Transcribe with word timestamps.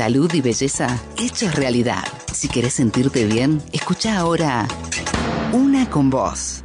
salud 0.00 0.32
y 0.32 0.40
belleza 0.40 0.98
hechos 1.18 1.54
realidad. 1.54 2.02
Si 2.32 2.48
querés 2.48 2.72
sentirte 2.72 3.26
bien, 3.26 3.62
escucha 3.70 4.16
ahora 4.16 4.66
Una 5.52 5.90
con 5.90 6.08
vos. 6.08 6.64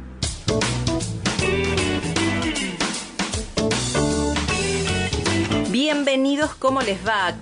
Bienvenidos, 5.70 6.54
¿cómo 6.54 6.80
les 6.80 6.96
va? 7.06 7.34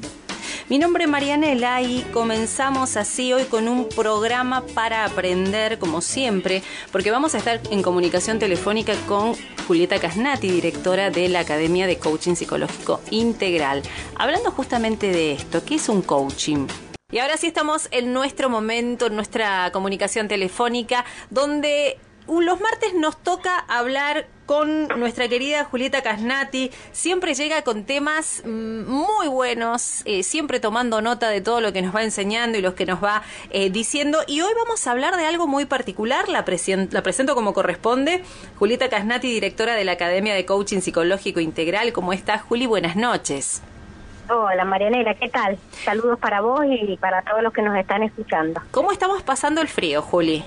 Mi 0.70 0.78
nombre 0.78 1.04
es 1.04 1.10
Marianela 1.10 1.82
y 1.82 2.00
comenzamos 2.04 2.96
así 2.96 3.34
hoy 3.34 3.44
con 3.44 3.68
un 3.68 3.86
programa 3.86 4.64
para 4.74 5.04
aprender, 5.04 5.78
como 5.78 6.00
siempre, 6.00 6.62
porque 6.90 7.10
vamos 7.10 7.34
a 7.34 7.38
estar 7.38 7.60
en 7.70 7.82
comunicación 7.82 8.38
telefónica 8.38 8.94
con 9.06 9.34
Julieta 9.66 10.00
Casnati, 10.00 10.50
directora 10.50 11.10
de 11.10 11.28
la 11.28 11.40
Academia 11.40 11.86
de 11.86 11.98
Coaching 11.98 12.34
Psicológico 12.34 13.02
Integral, 13.10 13.82
hablando 14.16 14.50
justamente 14.52 15.08
de 15.12 15.32
esto, 15.32 15.62
¿qué 15.66 15.74
es 15.74 15.90
un 15.90 16.00
coaching? 16.00 16.66
Y 17.12 17.18
ahora 17.18 17.36
sí 17.36 17.48
estamos 17.48 17.88
en 17.90 18.14
nuestro 18.14 18.48
momento, 18.48 19.08
en 19.08 19.16
nuestra 19.16 19.70
comunicación 19.70 20.28
telefónica, 20.28 21.04
donde 21.28 21.98
los 22.26 22.60
martes 22.60 22.94
nos 22.94 23.16
toca 23.16 23.58
hablar 23.68 24.26
con 24.46 24.88
nuestra 24.88 25.28
querida 25.28 25.64
Julieta 25.64 26.02
Casnati. 26.02 26.70
Siempre 26.92 27.34
llega 27.34 27.62
con 27.62 27.84
temas 27.84 28.42
mm, 28.44 28.84
muy 28.86 29.28
buenos, 29.28 30.02
eh, 30.04 30.22
siempre 30.22 30.60
tomando 30.60 31.00
nota 31.00 31.28
de 31.28 31.40
todo 31.40 31.60
lo 31.60 31.72
que 31.72 31.82
nos 31.82 31.94
va 31.94 32.02
enseñando 32.02 32.58
y 32.58 32.62
lo 32.62 32.74
que 32.74 32.86
nos 32.86 33.02
va 33.02 33.22
eh, 33.50 33.70
diciendo. 33.70 34.18
Y 34.26 34.40
hoy 34.42 34.52
vamos 34.54 34.86
a 34.86 34.90
hablar 34.90 35.16
de 35.16 35.26
algo 35.26 35.46
muy 35.46 35.64
particular. 35.64 36.28
La, 36.28 36.44
la 36.90 37.02
presento 37.02 37.34
como 37.34 37.52
corresponde. 37.52 38.22
Julieta 38.58 38.88
Casnati, 38.88 39.30
directora 39.32 39.74
de 39.74 39.84
la 39.84 39.92
Academia 39.92 40.34
de 40.34 40.44
Coaching 40.44 40.80
Psicológico 40.80 41.40
Integral. 41.40 41.92
¿Cómo 41.92 42.12
estás, 42.12 42.42
Juli? 42.42 42.66
Buenas 42.66 42.96
noches. 42.96 43.62
Hola 44.30 44.64
Marianela, 44.64 45.14
¿qué 45.14 45.28
tal? 45.28 45.58
Saludos 45.84 46.18
para 46.18 46.40
vos 46.40 46.64
y 46.66 46.96
para 46.96 47.20
todos 47.22 47.42
los 47.42 47.52
que 47.52 47.60
nos 47.60 47.76
están 47.76 48.02
escuchando. 48.02 48.62
¿Cómo 48.70 48.90
estamos 48.90 49.22
pasando 49.22 49.60
el 49.60 49.68
frío, 49.68 50.00
Juli? 50.00 50.42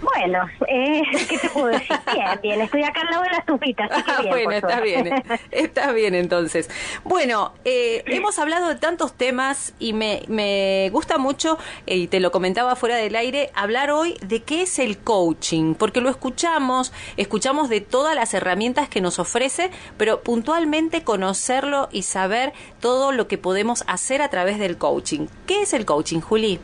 Bueno, 0.00 0.46
eh, 0.68 1.02
¿qué 1.28 1.38
te 1.38 1.48
puedo 1.50 1.66
decir? 1.66 1.96
Bien, 2.14 2.40
bien, 2.42 2.60
estoy 2.60 2.82
acá 2.84 3.00
al 3.00 3.10
lado 3.10 3.22
de 3.24 3.30
la 3.30 3.38
estufita, 3.38 3.84
así 3.84 4.02
que 4.02 4.22
bien, 4.22 4.30
bueno, 4.30 4.52
está 4.52 4.80
bien, 4.80 5.24
está 5.50 5.92
bien 5.92 6.14
entonces. 6.14 6.70
Bueno, 7.04 7.52
eh, 7.64 8.04
hemos 8.06 8.38
hablado 8.38 8.68
de 8.68 8.76
tantos 8.76 9.12
temas 9.12 9.74
y 9.78 9.92
me, 9.92 10.22
me 10.28 10.88
gusta 10.90 11.18
mucho, 11.18 11.58
eh, 11.86 11.96
y 11.96 12.06
te 12.06 12.20
lo 12.20 12.30
comentaba 12.30 12.76
fuera 12.76 12.96
del 12.96 13.16
aire, 13.16 13.50
hablar 13.54 13.90
hoy 13.90 14.16
de 14.22 14.42
qué 14.42 14.62
es 14.62 14.78
el 14.78 14.98
coaching, 14.98 15.74
porque 15.74 16.00
lo 16.00 16.10
escuchamos, 16.10 16.92
escuchamos 17.16 17.68
de 17.68 17.80
todas 17.80 18.14
las 18.14 18.34
herramientas 18.34 18.88
que 18.88 19.00
nos 19.00 19.18
ofrece, 19.18 19.70
pero 19.96 20.22
puntualmente 20.22 21.02
conocerlo 21.02 21.88
y 21.90 22.02
saber 22.02 22.52
todo 22.80 23.12
lo 23.12 23.26
que 23.28 23.38
podemos 23.38 23.84
hacer 23.86 24.22
a 24.22 24.28
través 24.28 24.58
del 24.58 24.78
coaching. 24.78 25.26
¿Qué 25.46 25.62
es 25.62 25.72
el 25.72 25.84
coaching, 25.84 26.20
Juli? 26.20 26.60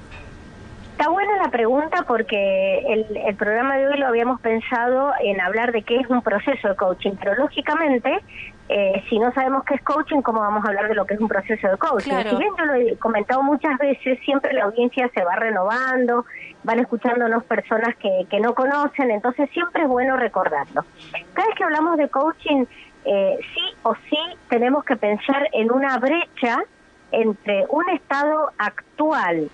Está 0.94 1.08
buena 1.08 1.36
la 1.42 1.50
pregunta 1.50 2.04
porque 2.06 2.78
el, 2.86 3.34
programa 3.34 3.76
de 3.76 3.88
hoy 3.88 3.98
lo 3.98 4.06
habíamos 4.06 4.40
pensado 4.40 5.10
en 5.20 5.40
hablar 5.40 5.72
de 5.72 5.82
qué 5.82 5.96
es 5.96 6.08
un 6.08 6.22
proceso 6.22 6.68
de 6.68 6.76
coaching, 6.76 7.14
pero 7.18 7.34
lógicamente, 7.34 8.20
eh, 8.68 9.02
si 9.08 9.18
no 9.18 9.32
sabemos 9.32 9.64
qué 9.64 9.74
es 9.74 9.82
coaching, 9.82 10.22
¿cómo 10.22 10.38
vamos 10.38 10.64
a 10.64 10.68
hablar 10.68 10.86
de 10.86 10.94
lo 10.94 11.04
que 11.04 11.14
es 11.14 11.20
un 11.20 11.26
proceso 11.26 11.66
de 11.66 11.76
coaching? 11.78 12.12
Si 12.30 12.36
bien 12.36 12.52
yo 12.56 12.64
lo 12.64 12.74
he 12.74 12.96
comentado 12.98 13.42
muchas 13.42 13.76
veces, 13.78 14.20
siempre 14.24 14.52
la 14.52 14.66
audiencia 14.66 15.10
se 15.12 15.24
va 15.24 15.34
renovando, 15.34 16.26
van 16.62 16.78
escuchándonos 16.78 17.42
personas 17.42 17.96
que, 17.96 18.28
que 18.30 18.38
no 18.38 18.54
conocen, 18.54 19.10
entonces 19.10 19.50
siempre 19.50 19.82
es 19.82 19.88
bueno 19.88 20.16
recordarlo. 20.16 20.84
Cada 21.32 21.48
vez 21.48 21.56
que 21.56 21.64
hablamos 21.64 21.96
de 21.96 22.08
coaching, 22.08 22.66
eh, 23.04 23.36
sí 23.52 23.62
o 23.82 23.96
sí 24.08 24.18
tenemos 24.48 24.84
que 24.84 24.94
pensar 24.94 25.48
en 25.54 25.72
una 25.72 25.98
brecha 25.98 26.62
entre 27.10 27.66
un 27.68 27.88
estado 27.88 28.52
actual 28.58 29.50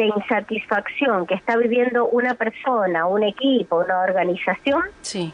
de 0.00 0.06
insatisfacción 0.06 1.26
que 1.26 1.34
está 1.34 1.56
viviendo 1.56 2.08
una 2.08 2.34
persona, 2.34 3.06
un 3.06 3.22
equipo, 3.22 3.80
una 3.80 4.00
organización, 4.00 4.82
sí. 5.02 5.30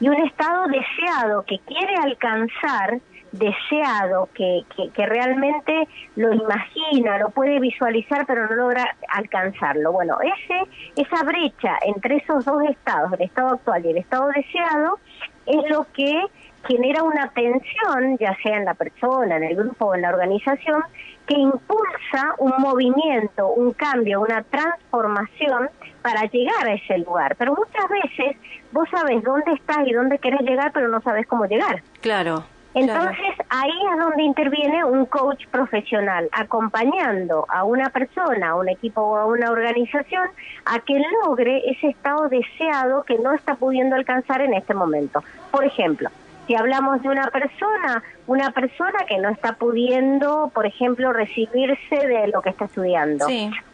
y 0.00 0.08
un 0.08 0.16
estado 0.16 0.66
deseado 0.66 1.42
que 1.44 1.58
quiere 1.60 1.94
alcanzar, 1.96 3.00
deseado, 3.32 4.28
que, 4.34 4.64
que, 4.94 5.06
realmente 5.06 5.88
lo 6.14 6.32
imagina, 6.32 7.18
lo 7.18 7.30
puede 7.30 7.58
visualizar, 7.58 8.26
pero 8.26 8.46
no 8.48 8.54
logra 8.54 8.96
alcanzarlo. 9.08 9.92
Bueno, 9.92 10.18
ese, 10.20 11.02
esa 11.02 11.24
brecha 11.24 11.78
entre 11.86 12.16
esos 12.16 12.44
dos 12.44 12.62
estados, 12.68 13.12
el 13.14 13.22
estado 13.22 13.54
actual 13.54 13.84
y 13.86 13.90
el 13.90 13.96
estado 13.96 14.28
deseado, 14.28 14.98
es 15.46 15.70
lo 15.70 15.86
que 15.92 16.22
genera 16.66 17.02
una 17.02 17.30
tensión, 17.30 18.18
ya 18.18 18.36
sea 18.42 18.58
en 18.58 18.64
la 18.66 18.74
persona, 18.74 19.36
en 19.36 19.44
el 19.44 19.56
grupo 19.56 19.86
o 19.86 19.94
en 19.94 20.02
la 20.02 20.10
organización, 20.10 20.82
que 21.26 21.34
impulsa 21.34 22.34
un 22.38 22.52
movimiento, 22.58 23.48
un 23.48 23.72
cambio, 23.72 24.20
una 24.20 24.42
transformación 24.42 25.68
para 26.02 26.22
llegar 26.24 26.66
a 26.66 26.74
ese 26.74 26.98
lugar. 26.98 27.36
Pero 27.36 27.54
muchas 27.54 27.88
veces 27.88 28.36
vos 28.72 28.88
sabes 28.90 29.22
dónde 29.22 29.52
estás 29.52 29.86
y 29.86 29.92
dónde 29.92 30.18
querés 30.18 30.42
llegar, 30.42 30.70
pero 30.72 30.88
no 30.88 31.00
sabes 31.00 31.26
cómo 31.26 31.46
llegar. 31.46 31.82
Claro. 32.00 32.44
Entonces 32.76 33.34
ahí 33.48 33.72
es 33.90 33.98
donde 33.98 34.22
interviene 34.22 34.84
un 34.84 35.06
coach 35.06 35.46
profesional, 35.50 36.28
acompañando 36.30 37.46
a 37.48 37.64
una 37.64 37.88
persona, 37.88 38.50
a 38.50 38.54
un 38.54 38.68
equipo 38.68 39.00
o 39.00 39.16
a 39.16 39.24
una 39.24 39.50
organización 39.50 40.28
a 40.66 40.78
que 40.80 41.00
logre 41.24 41.62
ese 41.70 41.88
estado 41.88 42.28
deseado 42.28 43.02
que 43.04 43.18
no 43.18 43.32
está 43.32 43.54
pudiendo 43.54 43.96
alcanzar 43.96 44.42
en 44.42 44.52
este 44.52 44.74
momento. 44.74 45.24
Por 45.50 45.64
ejemplo, 45.64 46.10
si 46.46 46.54
hablamos 46.54 47.02
de 47.02 47.08
una 47.08 47.26
persona, 47.30 48.02
una 48.26 48.50
persona 48.50 49.04
que 49.08 49.18
no 49.18 49.28
está 49.28 49.54
pudiendo, 49.54 50.50
por 50.54 50.66
ejemplo, 50.66 51.12
recibirse 51.12 51.96
de 51.96 52.28
lo 52.28 52.40
que 52.40 52.50
está 52.50 52.66
estudiando, 52.66 53.26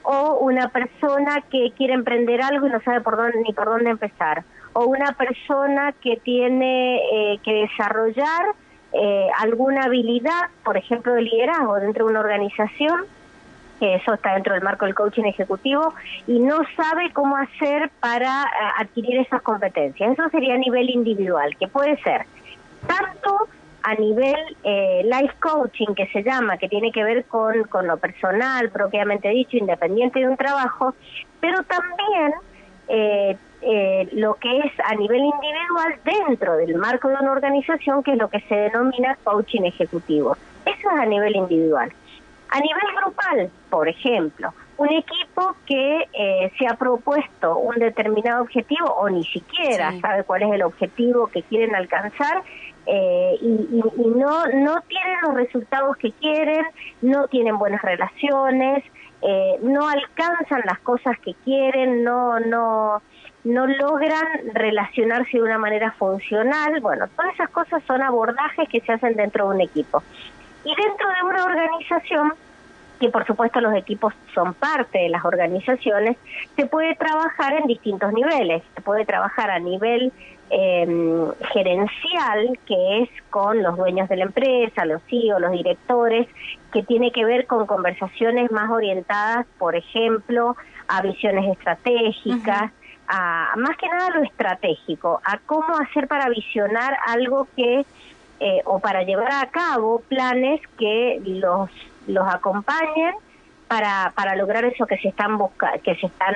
o 0.03 0.39
una 0.41 0.69
persona 0.69 1.43
que 1.51 1.73
quiere 1.77 1.95
emprender 1.95 2.43
algo 2.43 2.67
y 2.67 2.71
no 2.71 2.81
sabe 2.81 3.01
por 3.01 3.17
dónde 3.17 3.43
ni 3.43 3.53
por 3.53 3.67
dónde 3.67 3.91
empezar, 3.91 4.45
o 4.73 4.87
una 4.87 5.13
persona 5.13 5.93
que 6.01 6.17
tiene 6.17 6.97
eh, 6.97 7.39
que 7.45 7.53
desarrollar 7.53 8.55
eh, 8.95 9.29
alguna 9.39 9.85
habilidad, 9.85 10.49
por 10.65 10.77
ejemplo, 10.77 11.15
de 11.15 11.23
liderazgo 11.23 11.77
dentro 11.77 12.07
de 12.07 12.11
una 12.11 12.21
organización, 12.21 13.05
que 13.81 13.97
eso 13.97 14.15
está 14.15 14.35
dentro 14.35 14.55
del 14.55 14.63
marco 14.63 14.87
del 14.87 14.95
coaching 14.95 15.25
ejecutivo, 15.25 15.93
y 16.27 16.39
no 16.39 16.61
sabe 16.77 17.13
cómo 17.13 17.37
hacer 17.37 17.91
para 18.01 18.45
eh, 18.45 18.49
adquirir 18.79 19.21
esas 19.21 19.43
competencias. 19.43 20.13
Eso 20.13 20.29
sería 20.31 20.55
a 20.55 20.59
nivel 20.59 20.89
individual, 20.89 21.55
que 21.59 21.69
puede 21.69 22.01
ser 22.03 22.27
tanto 22.87 23.49
a 23.83 23.95
nivel 23.95 24.57
eh, 24.63 25.03
life 25.05 25.35
coaching 25.41 25.95
que 25.95 26.07
se 26.09 26.23
llama, 26.23 26.57
que 26.57 26.69
tiene 26.69 26.93
que 26.93 27.03
ver 27.03 27.25
con, 27.25 27.65
con 27.65 27.87
lo 27.87 27.97
personal, 27.97 28.71
propiamente 28.71 29.29
dicho, 29.29 29.57
independiente 29.57 30.21
de 30.21 30.29
un 30.29 30.37
trabajo, 30.37 30.95
pero 31.41 31.63
también 31.65 32.33
eh, 32.89 33.37
eh, 33.63 34.09
lo 34.13 34.35
que 34.35 34.59
es 34.59 34.73
a 34.85 34.95
nivel 34.95 35.21
individual 35.21 35.99
dentro 36.05 36.57
del 36.57 36.77
marco 36.77 37.09
de 37.09 37.15
una 37.15 37.33
organización, 37.33 38.03
que 38.03 38.13
es 38.13 38.19
lo 38.19 38.29
que 38.29 38.41
se 38.41 38.55
denomina 38.55 39.17
coaching 39.25 39.63
ejecutivo. 39.63 40.37
Eso 40.65 40.91
es 40.91 41.01
a 41.01 41.07
nivel 41.07 41.35
individual. 41.37 41.93
A 42.51 42.61
nivel 42.61 42.83
grupal, 43.01 43.51
por 43.71 43.89
ejemplo, 43.89 44.53
un 44.77 44.89
equipo 44.89 45.57
que 45.65 46.09
eh, 46.13 46.53
se 46.59 46.67
ha 46.67 46.75
propuesto 46.75 47.57
un 47.57 47.77
determinado 47.77 48.43
objetivo 48.43 48.87
o 48.87 49.09
ni 49.09 49.25
siquiera 49.25 49.93
sabe 50.01 50.25
cuál 50.25 50.43
es 50.43 50.53
el 50.53 50.63
objetivo 50.63 51.29
que 51.29 51.43
quieren 51.43 51.75
alcanzar 51.75 52.43
eh, 52.87 53.39
y, 53.41 53.83
no, 54.17 54.47
no 54.47 54.81
tienen 54.83 55.21
los 55.23 55.35
resultados 55.35 55.97
que 55.97 56.13
quieren, 56.13 56.65
no 57.01 57.29
tienen 57.29 57.59
buenas 57.59 57.83
relaciones, 57.83 58.85
eh, 59.23 59.59
no 59.63 59.89
alcanzan 59.89 60.63
las 60.65 60.81
cosas 60.81 61.19
que 61.21 61.35
quieren, 61.45 62.03
no, 62.03 62.41
no, 62.41 63.01
no 63.45 63.67
logran 63.67 64.27
relacionarse 64.53 65.37
de 65.37 65.43
una 65.43 65.59
manera 65.59 65.93
funcional. 65.93 66.81
Bueno, 66.81 67.07
todas 67.17 67.35
esas 67.35 67.51
cosas 67.51 67.83
son 67.87 68.03
abordajes 68.03 68.69
que 68.69 68.81
se 68.81 68.93
hacen 68.93 69.15
dentro 69.15 69.49
de 69.49 69.55
un 69.57 69.61
equipo. 69.61 70.03
Y 70.65 70.75
dentro 70.75 71.09
de 71.09 71.29
una 71.29 71.45
organización, 71.45 72.35
que 73.01 73.09
por 73.09 73.27
supuesto 73.27 73.61
los 73.61 73.75
equipos 73.75 74.15
son 74.35 74.55
parte 74.55 74.99
de 74.99 75.09
las 75.09 75.25
organizaciones, 75.25 76.17
se 76.57 76.67
puede 76.67 76.95
trabajar 76.95 77.55
en 77.55 77.67
distintos 77.67 78.13
niveles. 78.13 78.63
Se 78.75 78.81
puede 78.81 79.05
trabajar 79.05 79.51
a 79.51 79.59
nivel 79.59 80.13
eh, 80.55 80.87
gerencial, 81.53 82.59
que 82.67 83.03
es 83.03 83.09
con 83.31 83.63
los 83.63 83.77
dueños 83.79 84.07
de 84.11 84.17
la 84.17 84.25
empresa, 84.25 84.85
los 84.85 85.01
CEO, 85.09 85.39
los 85.39 85.53
directores, 85.53 86.29
que 86.73 86.83
tiene 86.83 87.11
que 87.11 87.25
ver 87.25 87.47
con 87.47 87.67
conversaciones 87.67 88.51
más 88.51 88.71
orientadas, 88.71 89.47
por 89.59 89.77
ejemplo, 89.77 90.55
a 90.89 91.01
visiones 91.01 91.51
estratégicas, 91.51 92.71
a 93.09 93.55
más 93.57 93.77
que 93.79 93.89
nada 93.89 94.11
lo 94.11 94.23
estratégico, 94.23 95.23
a 95.25 95.39
cómo 95.39 95.75
hacer 95.79 96.07
para 96.07 96.29
visionar 96.29 96.99
algo 97.07 97.49
que 97.57 97.87
eh, 98.41 98.61
o 98.67 98.79
para 98.79 99.05
llevar 99.05 99.33
a 99.33 99.47
cabo 99.47 100.03
planes 100.09 100.61
que 100.79 101.21
los, 101.25 101.71
los 102.07 102.29
acompañen 102.29 103.15
para, 103.73 104.13
para 104.15 104.37
lograr 104.37 104.67
eso 104.67 104.85
que 104.85 104.99
se 104.99 105.09
están 105.09 105.39
busca 105.39 105.73
que 105.83 105.95
se 105.95 106.05
están 106.05 106.35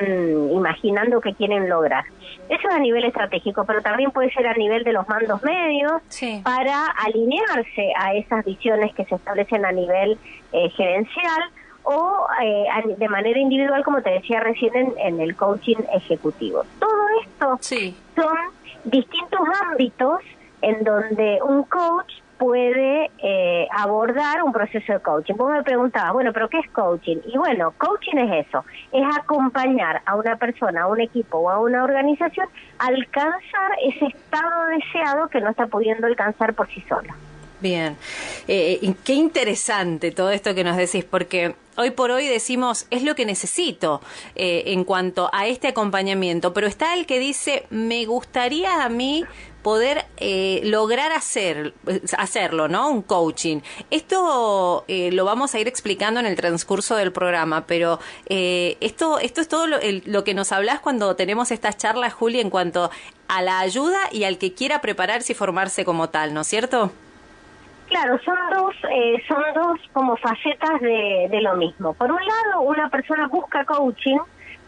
imaginando 0.52 1.20
que 1.20 1.34
quieren 1.34 1.68
lograr. 1.68 2.06
Eso 2.48 2.66
es 2.66 2.74
a 2.74 2.78
nivel 2.78 3.04
estratégico, 3.04 3.66
pero 3.66 3.82
también 3.82 4.10
puede 4.10 4.32
ser 4.32 4.46
a 4.46 4.54
nivel 4.54 4.84
de 4.84 4.94
los 4.94 5.06
mandos 5.06 5.42
medios 5.42 6.00
para 6.42 6.86
alinearse 6.86 7.92
a 7.94 8.14
esas 8.14 8.42
visiones 8.42 8.94
que 8.94 9.04
se 9.04 9.16
establecen 9.16 9.66
a 9.66 9.72
nivel 9.72 10.16
eh, 10.52 10.70
gerencial 10.70 11.42
o 11.82 12.26
eh, 12.42 12.94
de 12.96 13.08
manera 13.10 13.38
individual, 13.38 13.84
como 13.84 14.00
te 14.00 14.12
decía 14.12 14.40
recién, 14.40 14.94
en, 14.96 15.20
el 15.20 15.36
coaching 15.36 15.76
ejecutivo. 15.92 16.64
Todo 16.80 17.02
esto 17.22 17.58
son 18.16 18.38
distintos 18.84 19.40
ámbitos 19.70 20.20
en 20.62 20.82
donde 20.84 21.38
un 21.42 21.64
coach 21.64 22.14
puede 22.38 23.10
eh, 23.18 23.66
abordar 23.70 24.42
un 24.42 24.52
proceso 24.52 24.92
de 24.92 25.00
coaching. 25.00 25.34
Vos 25.34 25.50
me 25.50 25.62
preguntabas, 25.62 26.12
bueno, 26.12 26.32
pero 26.32 26.48
¿qué 26.48 26.58
es 26.58 26.70
coaching? 26.70 27.18
Y 27.26 27.38
bueno, 27.38 27.72
coaching 27.78 28.16
es 28.16 28.46
eso, 28.46 28.64
es 28.92 29.04
acompañar 29.16 30.02
a 30.06 30.16
una 30.16 30.36
persona, 30.36 30.82
a 30.82 30.86
un 30.86 31.00
equipo 31.00 31.38
o 31.38 31.50
a 31.50 31.60
una 31.60 31.84
organización 31.84 32.48
a 32.78 32.86
alcanzar 32.86 33.72
ese 33.82 34.06
estado 34.06 34.66
deseado 34.66 35.28
que 35.28 35.40
no 35.40 35.50
está 35.50 35.66
pudiendo 35.66 36.06
alcanzar 36.06 36.54
por 36.54 36.68
sí 36.68 36.82
sola. 36.88 37.14
Bien, 37.60 37.96
eh, 38.48 38.94
qué 39.02 39.14
interesante 39.14 40.10
todo 40.10 40.30
esto 40.30 40.54
que 40.54 40.62
nos 40.62 40.76
decís, 40.76 41.04
porque 41.04 41.54
hoy 41.76 41.90
por 41.90 42.10
hoy 42.10 42.26
decimos, 42.26 42.86
es 42.90 43.02
lo 43.02 43.14
que 43.14 43.24
necesito 43.24 44.02
eh, 44.34 44.64
en 44.66 44.84
cuanto 44.84 45.30
a 45.32 45.46
este 45.46 45.68
acompañamiento, 45.68 46.52
pero 46.52 46.66
está 46.66 46.94
el 46.94 47.06
que 47.06 47.18
dice, 47.18 47.64
me 47.70 48.04
gustaría 48.04 48.84
a 48.84 48.90
mí 48.90 49.24
poder 49.66 50.04
eh, 50.18 50.60
lograr 50.62 51.10
hacer, 51.10 51.74
hacerlo, 52.16 52.68
¿no? 52.68 52.88
Un 52.88 53.02
coaching. 53.02 53.62
Esto 53.90 54.84
eh, 54.86 55.10
lo 55.10 55.24
vamos 55.24 55.56
a 55.56 55.58
ir 55.58 55.66
explicando 55.66 56.20
en 56.20 56.26
el 56.26 56.36
transcurso 56.36 56.94
del 56.94 57.10
programa, 57.10 57.66
pero 57.66 57.98
eh, 58.28 58.76
esto, 58.80 59.18
esto 59.18 59.40
es 59.40 59.48
todo 59.48 59.66
lo, 59.66 59.78
lo, 60.04 60.22
que 60.22 60.34
nos 60.34 60.52
hablas 60.52 60.78
cuando 60.78 61.16
tenemos 61.16 61.50
estas 61.50 61.76
charlas, 61.76 62.14
Juli, 62.14 62.38
en 62.38 62.48
cuanto 62.48 62.92
a 63.26 63.42
la 63.42 63.58
ayuda 63.58 63.98
y 64.12 64.22
al 64.22 64.38
que 64.38 64.54
quiera 64.54 64.80
prepararse 64.80 65.32
y 65.32 65.34
formarse 65.34 65.84
como 65.84 66.10
tal, 66.10 66.32
¿no 66.32 66.42
es 66.42 66.46
cierto? 66.46 66.92
Claro, 67.88 68.20
son 68.24 68.38
dos, 68.54 68.74
eh, 68.88 69.20
son 69.26 69.42
dos 69.52 69.80
como 69.92 70.16
facetas 70.16 70.80
de, 70.80 71.26
de 71.28 71.40
lo 71.40 71.56
mismo. 71.56 71.92
Por 71.94 72.12
un 72.12 72.20
lado, 72.24 72.60
una 72.60 72.88
persona 72.88 73.26
busca 73.26 73.64
coaching, 73.64 74.19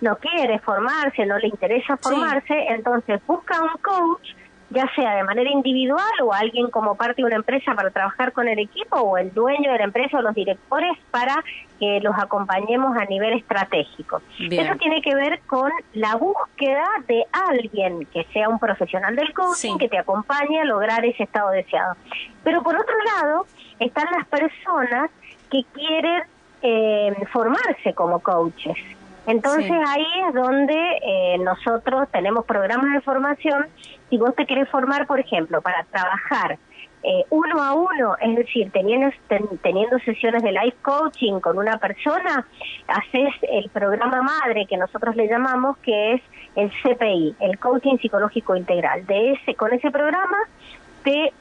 no 0.00 0.16
quiere 0.16 0.58
formarse, 0.58 1.24
no 1.24 1.38
le 1.38 1.46
interesa 1.46 1.96
formarse, 1.98 2.66
entonces 2.70 3.20
busca 3.28 3.62
un 3.62 3.80
coach 3.80 4.30
ya 4.70 4.86
sea 4.94 5.16
de 5.16 5.24
manera 5.24 5.50
individual 5.50 6.02
o 6.22 6.32
alguien 6.32 6.70
como 6.70 6.94
parte 6.94 7.22
de 7.22 7.26
una 7.26 7.36
empresa 7.36 7.74
para 7.74 7.90
trabajar 7.90 8.32
con 8.32 8.48
el 8.48 8.58
equipo 8.58 8.96
o 8.96 9.16
el 9.16 9.32
dueño 9.32 9.72
de 9.72 9.78
la 9.78 9.84
empresa 9.84 10.18
o 10.18 10.22
los 10.22 10.34
directores 10.34 10.92
para 11.10 11.42
que 11.78 12.00
los 12.00 12.14
acompañemos 12.18 12.96
a 12.96 13.04
nivel 13.06 13.38
estratégico. 13.38 14.20
Eso 14.38 14.76
tiene 14.78 15.00
que 15.00 15.14
ver 15.14 15.40
con 15.46 15.70
la 15.94 16.16
búsqueda 16.16 16.84
de 17.06 17.24
alguien 17.32 18.04
que 18.06 18.24
sea 18.32 18.48
un 18.48 18.58
profesional 18.58 19.16
del 19.16 19.32
coaching 19.32 19.78
que 19.78 19.88
te 19.88 19.98
acompañe 19.98 20.60
a 20.60 20.64
lograr 20.64 21.04
ese 21.04 21.22
estado 21.22 21.50
deseado. 21.50 21.94
Pero 22.44 22.62
por 22.62 22.76
otro 22.76 22.94
lado, 23.16 23.46
están 23.78 24.06
las 24.10 24.26
personas 24.26 25.10
que 25.50 25.64
quieren 25.72 26.22
eh, 26.62 27.14
formarse 27.32 27.94
como 27.94 28.18
coaches 28.20 28.76
entonces 29.28 29.70
ahí 29.86 30.06
es 30.26 30.34
donde 30.34 30.98
eh, 31.02 31.38
nosotros 31.38 32.08
tenemos 32.10 32.46
programas 32.46 32.94
de 32.94 33.00
formación. 33.02 33.66
Si 34.08 34.16
vos 34.16 34.34
te 34.34 34.46
querés 34.46 34.68
formar, 34.70 35.06
por 35.06 35.20
ejemplo, 35.20 35.60
para 35.60 35.84
trabajar 35.84 36.58
eh, 37.02 37.24
uno 37.28 37.62
a 37.62 37.74
uno, 37.74 38.16
es 38.22 38.36
decir, 38.36 38.70
teniendo, 38.72 39.10
teniendo 39.62 39.98
sesiones 39.98 40.42
de 40.42 40.52
life 40.52 40.78
coaching 40.82 41.40
con 41.40 41.58
una 41.58 41.76
persona, 41.76 42.46
haces 42.86 43.34
el 43.42 43.68
programa 43.68 44.22
madre 44.22 44.64
que 44.66 44.78
nosotros 44.78 45.14
le 45.14 45.28
llamamos, 45.28 45.76
que 45.78 46.14
es 46.14 46.22
el 46.56 46.70
CPI, 46.82 47.36
el 47.40 47.58
Coaching 47.58 47.98
Psicológico 47.98 48.56
Integral. 48.56 49.06
De 49.06 49.32
ese, 49.32 49.54
con 49.54 49.74
ese 49.74 49.90
programa 49.90 50.38
te, 51.04 51.34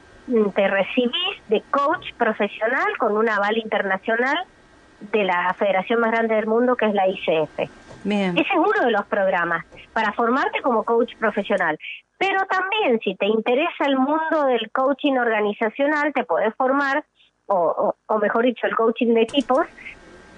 te 0.54 0.68
recibís 0.68 1.48
de 1.48 1.62
coach 1.70 2.12
profesional 2.18 2.98
con 2.98 3.16
un 3.16 3.30
aval 3.30 3.56
internacional 3.56 4.44
de 5.00 5.24
la 5.24 5.54
federación 5.54 6.00
más 6.00 6.10
grande 6.10 6.34
del 6.34 6.46
mundo, 6.46 6.76
que 6.76 6.86
es 6.86 6.94
la 6.94 7.08
ICF. 7.08 7.70
Ese 8.04 8.40
es 8.40 8.56
uno 8.56 8.84
de 8.84 8.90
los 8.90 9.04
programas 9.06 9.64
para 9.92 10.12
formarte 10.12 10.62
como 10.62 10.84
coach 10.84 11.14
profesional. 11.16 11.78
Pero 12.16 12.40
también, 12.46 13.00
si 13.00 13.14
te 13.14 13.26
interesa 13.26 13.84
el 13.86 13.96
mundo 13.96 14.44
del 14.46 14.70
coaching 14.72 15.12
organizacional, 15.14 16.12
te 16.12 16.24
puedes 16.24 16.54
formar, 16.56 17.04
o, 17.46 17.94
o, 18.06 18.18
mejor 18.18 18.44
dicho, 18.44 18.66
el 18.66 18.74
coaching 18.74 19.14
de 19.14 19.22
equipos, 19.22 19.66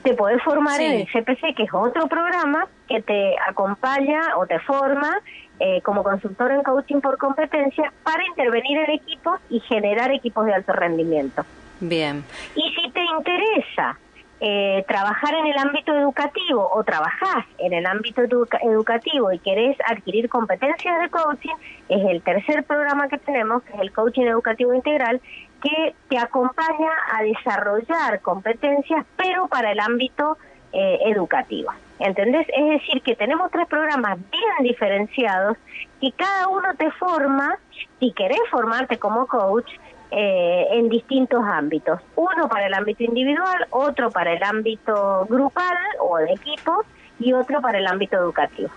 te 0.03 0.15
puedes 0.15 0.43
formar 0.43 0.81
en 0.81 1.01
el 1.01 1.07
CPC, 1.07 1.55
que 1.55 1.65
es 1.65 1.75
otro 1.75 2.07
programa 2.07 2.67
que 2.89 3.03
te 3.03 3.35
acompaña 3.47 4.21
o 4.37 4.47
te 4.47 4.59
forma 4.61 5.21
eh, 5.59 5.81
como 5.83 6.03
consultor 6.03 6.53
en 6.53 6.62
coaching 6.62 7.01
por 7.01 7.19
competencia 7.19 7.93
para 8.03 8.25
intervenir 8.27 8.79
en 8.79 8.91
equipos 8.93 9.41
y 9.51 9.61
generar 9.61 10.11
equipos 10.11 10.47
de 10.47 10.55
alto 10.55 10.73
rendimiento. 10.73 11.45
Bien. 11.81 12.25
Y 12.55 12.75
si 12.75 12.91
te 12.91 13.03
interesa 13.05 13.99
eh, 14.40 14.84
trabajar 14.88 15.34
en 15.34 15.46
el 15.46 15.58
ámbito 15.58 15.94
educativo 15.94 16.70
o 16.72 16.82
trabajás 16.82 17.44
en 17.58 17.75
el 17.75 17.84
ámbito 17.84 18.22
educativo 18.22 19.32
y 19.32 19.38
querés 19.38 19.76
adquirir 19.87 20.31
competencias 20.31 20.98
de 21.00 21.10
coaching, 21.10 21.54
es 21.90 22.04
el 22.08 22.22
tercer 22.22 22.64
programa 22.64 23.08
que 23.08 23.19
tenemos, 23.19 23.62
que 23.62 23.75
es 23.75 23.81
el 23.81 23.92
Coaching 23.92 24.22
Educativo 24.22 24.72
Integral, 24.72 25.20
que 25.62 25.94
te 26.08 26.19
acompaña 26.19 26.90
a 27.12 27.22
desarrollar 27.22 28.20
competencias, 28.22 29.04
pero 29.16 29.46
para 29.48 29.72
el 29.72 29.81
ámbito 29.81 30.38
eh, 30.72 30.98
educativo. 31.04 31.70
¿Entendés? 31.98 32.46
Es 32.56 32.81
decir, 32.81 33.02
que 33.02 33.14
tenemos 33.14 33.50
tres 33.50 33.66
programas 33.66 34.16
bien 34.31 34.54
diferenciados 34.62 35.58
que 36.00 36.12
cada 36.12 36.48
uno 36.48 36.75
te 36.78 36.90
forma, 36.92 37.58
si 37.98 38.12
querés 38.12 38.40
formarte 38.50 38.98
como 38.98 39.26
coach, 39.26 39.70
eh, 40.11 40.67
en 40.73 40.89
distintos 40.89 41.43
ámbitos. 41.45 42.01
Uno 42.17 42.49
para 42.49 42.67
el 42.67 42.75
ámbito 42.75 43.05
individual, 43.05 43.67
otro 43.71 44.11
para 44.11 44.33
el 44.33 44.43
ámbito 44.43 45.27
grupal 45.29 45.77
o 46.01 46.17
de 46.19 46.33
equipo 46.33 46.85
y 47.19 47.33
otro 47.33 47.61
para 47.61 47.79
el 47.79 47.87
ámbito 47.87 48.17
educativo. 48.17 48.71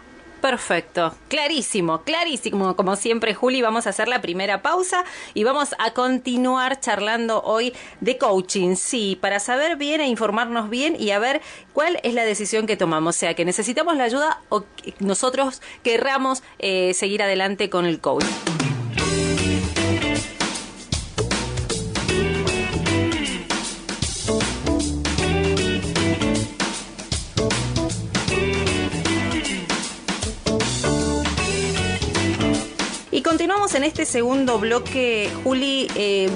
Perfecto, 0.44 1.16
clarísimo, 1.30 2.02
clarísimo. 2.02 2.76
Como 2.76 2.98
siempre, 2.98 3.34
Juli, 3.34 3.62
vamos 3.62 3.88
a 3.88 3.92
hacer 3.92 4.10
la 4.10 4.20
primera 4.20 4.62
pausa 4.62 5.06
y 5.34 5.46
vamos 5.46 5.74
a 5.80 5.92
continuar 5.94 6.82
charlando 6.82 7.42
hoy 7.44 7.74
de 8.02 8.18
coaching. 8.18 8.76
Sí, 8.76 9.18
para 9.22 9.40
saber 9.40 9.78
bien 9.78 10.02
e 10.02 10.10
informarnos 10.10 10.70
bien 10.70 10.98
y 11.00 11.12
a 11.12 11.20
ver 11.20 11.42
cuál 11.72 11.98
es 12.04 12.14
la 12.14 12.26
decisión 12.26 12.68
que 12.68 12.76
tomamos. 12.76 13.16
O 13.16 13.20
sea, 13.20 13.36
que 13.36 13.46
necesitamos 13.46 13.96
la 13.96 14.04
ayuda 14.04 14.42
o 14.50 14.66
nosotros 15.00 15.62
querramos 15.82 16.44
eh, 16.60 16.94
seguir 16.94 17.24
adelante 17.24 17.70
con 17.70 17.86
el 17.86 18.02
coaching. 18.02 18.73
En 33.84 33.88
este 33.88 34.06
segundo 34.06 34.60
bloque, 34.60 35.30
Juli, 35.44 35.90
eh, 35.96 36.30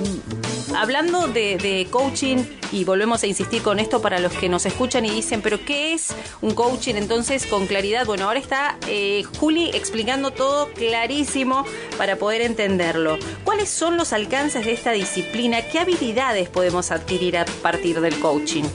hablando 0.76 1.30
de, 1.30 1.88
coaching 1.90 2.44
y 2.74 2.84
volvemos 2.84 3.24
a 3.24 3.28
insistir 3.28 3.62
con 3.62 3.80
esto 3.80 4.02
para 4.02 4.20
los 4.20 4.34
que 4.34 4.50
nos 4.50 4.66
escuchan 4.66 5.06
y 5.06 5.12
dicen, 5.12 5.42
pero 5.42 5.64
¿qué 5.64 5.94
es 5.94 6.14
un 6.42 6.54
coaching? 6.54 6.96
Entonces, 6.96 7.46
con 7.46 7.66
claridad, 7.66 8.06
bueno, 8.06 8.26
ahora 8.26 8.40
está 8.40 8.78
eh, 8.90 9.24
Juli 9.40 9.70
explicando 9.74 10.32
todo 10.32 10.74
clarísimo 10.74 11.66
para 11.98 12.18
poder 12.18 12.42
entenderlo. 12.42 13.18
¿Cuáles 13.46 13.70
son 13.70 13.96
los 13.96 14.12
alcances 14.12 14.66
de 14.66 14.74
esta 14.74 14.92
disciplina? 14.92 15.62
¿Qué 15.62 15.80
habilidades 15.80 16.50
podemos 16.50 16.92
adquirir 16.92 17.38
a 17.38 17.46
partir 17.46 18.02
del 18.02 18.20
coaching? 18.20 18.66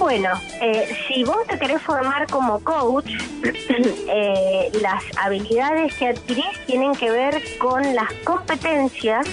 Bueno, 0.00 0.30
eh, 0.62 0.96
si 1.06 1.24
vos 1.24 1.46
te 1.46 1.58
querés 1.58 1.82
formar 1.82 2.26
como 2.26 2.58
coach, 2.60 3.04
eh, 3.44 4.72
las 4.80 5.04
habilidades 5.18 5.94
que 5.94 6.08
adquirís 6.08 6.58
tienen 6.66 6.94
que 6.94 7.10
ver 7.10 7.38
con 7.58 7.94
las 7.94 8.10
competencias 8.24 9.26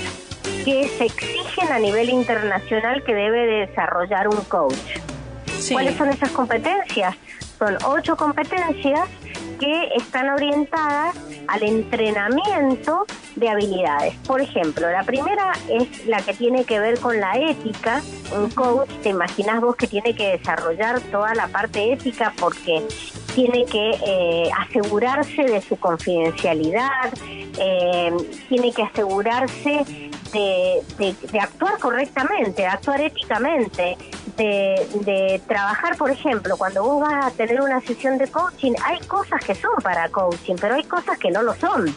que 0.65 0.89
se 0.89 1.05
exigen 1.05 1.71
a 1.71 1.79
nivel 1.79 2.09
internacional 2.09 3.01
que 3.05 3.15
debe 3.15 3.65
desarrollar 3.65 4.27
un 4.27 4.41
coach. 4.41 4.99
¿Cuáles 5.71 5.95
son 5.95 6.09
esas 6.09 6.31
competencias? 6.31 7.15
Son 7.57 7.77
ocho 7.85 8.17
competencias 8.17 9.07
que 9.57 9.89
están 9.95 10.29
orientadas 10.29 11.15
al 11.47 11.63
entrenamiento 11.63 13.05
de 13.35 13.49
habilidades. 13.49 14.15
Por 14.25 14.41
ejemplo, 14.41 14.89
la 14.89 15.03
primera 15.03 15.53
es 15.69 16.05
la 16.05 16.21
que 16.21 16.33
tiene 16.33 16.65
que 16.65 16.79
ver 16.79 16.99
con 16.99 17.19
la 17.19 17.33
ética. 17.37 18.01
Un 18.35 18.49
coach, 18.49 18.89
te 19.03 19.09
imaginas 19.09 19.61
vos 19.61 19.75
que 19.75 19.87
tiene 19.87 20.15
que 20.15 20.37
desarrollar 20.37 20.99
toda 21.01 21.33
la 21.35 21.47
parte 21.47 21.93
ética 21.93 22.33
porque 22.39 22.83
tiene 23.35 23.65
que 23.65 23.91
eh, 24.05 24.49
asegurarse 24.57 25.43
de 25.43 25.61
su 25.61 25.77
confidencialidad, 25.77 27.13
eh, 27.59 28.11
tiene 28.49 28.73
que 28.73 28.83
asegurarse 28.83 29.85
de, 30.33 31.39
actuar 31.39 31.77
correctamente, 31.79 32.63
de 32.63 32.67
actuar 32.67 33.01
éticamente, 33.01 33.97
de, 34.37 34.87
de, 35.01 35.41
trabajar, 35.47 35.97
por 35.97 36.11
ejemplo, 36.11 36.55
cuando 36.57 36.83
vos 36.83 37.01
vas 37.01 37.25
a 37.25 37.31
tener 37.31 37.59
una 37.61 37.81
sesión 37.81 38.17
de 38.17 38.27
coaching, 38.27 38.73
hay 38.85 38.99
cosas 39.07 39.43
que 39.43 39.55
son 39.55 39.75
para 39.83 40.09
coaching, 40.09 40.55
pero 40.59 40.75
hay 40.75 40.83
cosas 40.83 41.17
que 41.17 41.31
no 41.31 41.41
lo 41.41 41.53
son. 41.55 41.93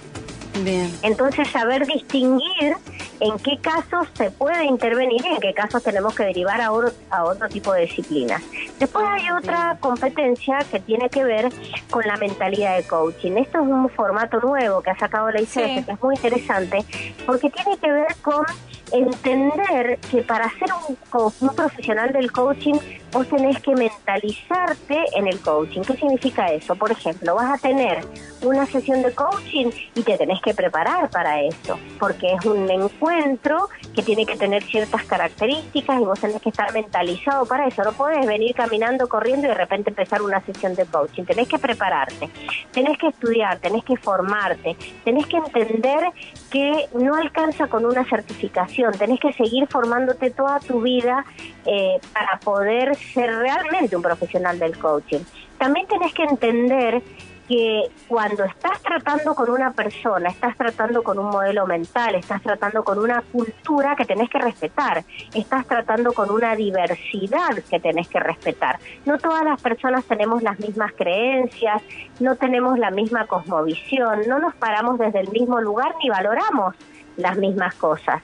Bien. 0.63 0.91
Entonces, 1.03 1.49
saber 1.49 1.87
distinguir 1.87 2.77
en 3.21 3.39
qué 3.39 3.59
casos 3.59 4.09
se 4.15 4.31
puede 4.31 4.65
intervenir 4.65 5.23
y 5.25 5.35
en 5.35 5.41
qué 5.41 5.53
casos 5.53 5.83
tenemos 5.83 6.15
que 6.15 6.25
derivar 6.25 6.61
a 6.61 6.73
otro, 6.73 6.91
a 7.11 7.25
otro 7.25 7.49
tipo 7.49 7.73
de 7.73 7.83
disciplinas. 7.83 8.43
Después 8.79 9.05
hay 9.09 9.31
otra 9.31 9.77
competencia 9.81 10.59
que 10.71 10.81
tiene 10.81 11.09
que 11.11 11.25
ver 11.25 11.51
con 11.91 12.07
la 12.07 12.17
mentalidad 12.17 12.77
de 12.77 12.85
coaching. 12.85 13.33
Esto 13.33 13.61
es 13.61 13.67
un 13.67 13.89
formato 13.91 14.41
nuevo 14.41 14.83
que 14.83 14.91
ha 14.91 14.99
sacado 14.99 15.31
la 15.31 15.41
ICF, 15.41 15.85
que 15.87 15.93
es 15.93 16.03
muy 16.03 16.15
interesante, 16.15 16.85
porque 17.27 17.51
tiene 17.51 17.77
que 17.79 17.93
ver 17.93 18.17
con 18.23 18.45
entender 18.93 19.99
que 20.11 20.23
para 20.23 20.51
ser 20.59 20.71
un, 20.89 20.97
un 21.41 21.55
profesional 21.55 22.13
del 22.13 22.33
coaching 22.33 22.75
vos 23.13 23.29
tenés 23.29 23.61
que 23.61 23.75
mentalizarte 23.75 25.05
en 25.15 25.27
el 25.27 25.41
coaching. 25.41 25.83
¿Qué 25.83 25.95
significa 25.95 26.47
eso? 26.53 26.75
Por 26.77 26.93
ejemplo, 26.93 27.35
vas 27.35 27.59
a 27.59 27.59
tener 27.59 28.05
una 28.43 28.67
sesión 28.67 29.03
de 29.03 29.13
coaching 29.13 29.71
y 29.95 30.03
te 30.03 30.17
tenés 30.17 30.41
que 30.41 30.55
preparar 30.55 31.11
para 31.11 31.43
eso, 31.43 31.79
porque 31.99 32.33
es 32.33 32.45
un 32.45 32.71
encuentro 32.71 33.69
que 33.95 34.03
tiene 34.03 34.25
que 34.25 34.37
tener 34.37 34.63
ciertas 34.63 35.05
características 35.05 36.01
y 36.01 36.05
vos 36.05 36.21
tenés 36.21 36.41
que 36.41 36.49
estar 36.51 36.73
mentalizado 36.73 37.47
para 37.47 37.67
eso. 37.67 37.83
No 37.83 37.93
podés 37.93 38.27
venir 38.27 38.55
caminando, 38.55 39.09
corriendo 39.09 39.47
y 39.47 39.51
de 39.51 39.55
repente 39.55 39.91
empezar 39.91 40.23
una 40.23 40.41
sesión 40.43 40.75
de 40.75 40.87
coaching. 40.87 41.25
Tenés 41.25 41.49
que 41.49 41.59
prepararte, 41.59 42.31
tenés 42.73 42.97
que 42.99 43.09
estudiar, 43.09 43.59
tenés 43.59 43.85
que 43.85 43.97
formarte, 43.97 44.77
tenés 45.05 45.27
que 45.27 45.37
entender 45.37 46.11
que 46.51 46.89
no 46.95 47.15
alcanza 47.15 47.67
con 47.67 47.85
una 47.85 48.05
certificación, 48.05 48.93
tenés 48.97 49.21
que 49.21 49.33
seguir 49.33 49.67
formándote 49.69 50.31
toda 50.31 50.61
tu 50.61 50.81
vida 50.81 51.25
eh, 51.67 52.01
para 52.13 52.39
poder 52.41 52.97
ser 53.15 53.31
realmente 53.31 53.97
un 53.97 54.03
profesional 54.03 54.59
del 54.59 54.79
coaching. 54.79 55.21
También 55.59 55.87
tenés 55.87 56.15
que 56.15 56.25
entender 56.25 57.03
que 57.51 57.91
cuando 58.07 58.45
estás 58.45 58.81
tratando 58.81 59.35
con 59.35 59.51
una 59.51 59.73
persona, 59.73 60.29
estás 60.29 60.57
tratando 60.57 61.03
con 61.03 61.19
un 61.19 61.31
modelo 61.31 61.67
mental, 61.67 62.15
estás 62.15 62.41
tratando 62.43 62.85
con 62.85 62.97
una 62.97 63.23
cultura 63.23 63.97
que 63.97 64.05
tenés 64.05 64.31
que 64.31 64.39
respetar, 64.39 65.03
estás 65.35 65.67
tratando 65.67 66.13
con 66.13 66.31
una 66.31 66.55
diversidad 66.55 67.51
que 67.69 67.81
tenés 67.81 68.07
que 68.07 68.21
respetar. 68.21 68.79
No 69.05 69.19
todas 69.19 69.43
las 69.43 69.61
personas 69.61 70.05
tenemos 70.05 70.45
las 70.45 70.61
mismas 70.61 70.93
creencias, 70.93 71.83
no 72.21 72.37
tenemos 72.37 72.79
la 72.79 72.93
misma 72.93 73.27
cosmovisión, 73.27 74.21
no 74.29 74.39
nos 74.39 74.55
paramos 74.55 75.01
desde 75.01 75.19
el 75.19 75.31
mismo 75.31 75.61
lugar 75.61 75.97
ni 76.01 76.09
valoramos 76.09 76.77
las 77.17 77.37
mismas 77.37 77.75
cosas. 77.75 78.23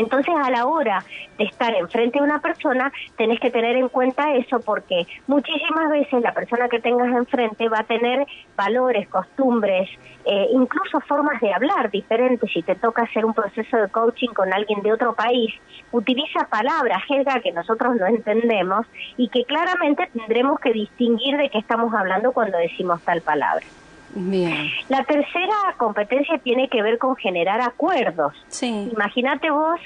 Entonces, 0.00 0.34
a 0.34 0.50
la 0.50 0.64
hora 0.64 1.04
de 1.36 1.44
estar 1.44 1.74
enfrente 1.74 2.18
de 2.18 2.24
una 2.24 2.40
persona, 2.40 2.90
tenés 3.18 3.38
que 3.38 3.50
tener 3.50 3.76
en 3.76 3.90
cuenta 3.90 4.34
eso 4.34 4.58
porque 4.60 5.06
muchísimas 5.26 5.90
veces 5.90 6.22
la 6.22 6.32
persona 6.32 6.70
que 6.70 6.80
tengas 6.80 7.14
enfrente 7.14 7.68
va 7.68 7.80
a 7.80 7.84
tener 7.84 8.26
valores, 8.56 9.06
costumbres, 9.08 9.90
eh, 10.24 10.46
incluso 10.52 11.00
formas 11.00 11.38
de 11.42 11.52
hablar 11.52 11.90
diferentes. 11.90 12.50
Si 12.50 12.62
te 12.62 12.76
toca 12.76 13.02
hacer 13.02 13.26
un 13.26 13.34
proceso 13.34 13.76
de 13.76 13.88
coaching 13.88 14.30
con 14.30 14.50
alguien 14.54 14.80
de 14.80 14.90
otro 14.90 15.14
país, 15.14 15.52
utiliza 15.92 16.46
palabras, 16.48 17.02
jerga 17.06 17.40
que 17.40 17.52
nosotros 17.52 17.96
no 17.96 18.06
entendemos 18.06 18.86
y 19.18 19.28
que 19.28 19.44
claramente 19.44 20.08
tendremos 20.14 20.58
que 20.60 20.72
distinguir 20.72 21.36
de 21.36 21.50
qué 21.50 21.58
estamos 21.58 21.92
hablando 21.92 22.32
cuando 22.32 22.56
decimos 22.56 23.02
tal 23.02 23.20
palabra. 23.20 23.66
Bien. 24.14 24.68
La 24.88 25.04
tercera 25.04 25.74
competencia 25.76 26.38
tiene 26.38 26.68
que 26.68 26.82
ver 26.82 26.98
con 26.98 27.16
generar 27.16 27.60
acuerdos. 27.60 28.34
Sí. 28.48 28.90
Imagínate 28.92 29.50
vos 29.50 29.80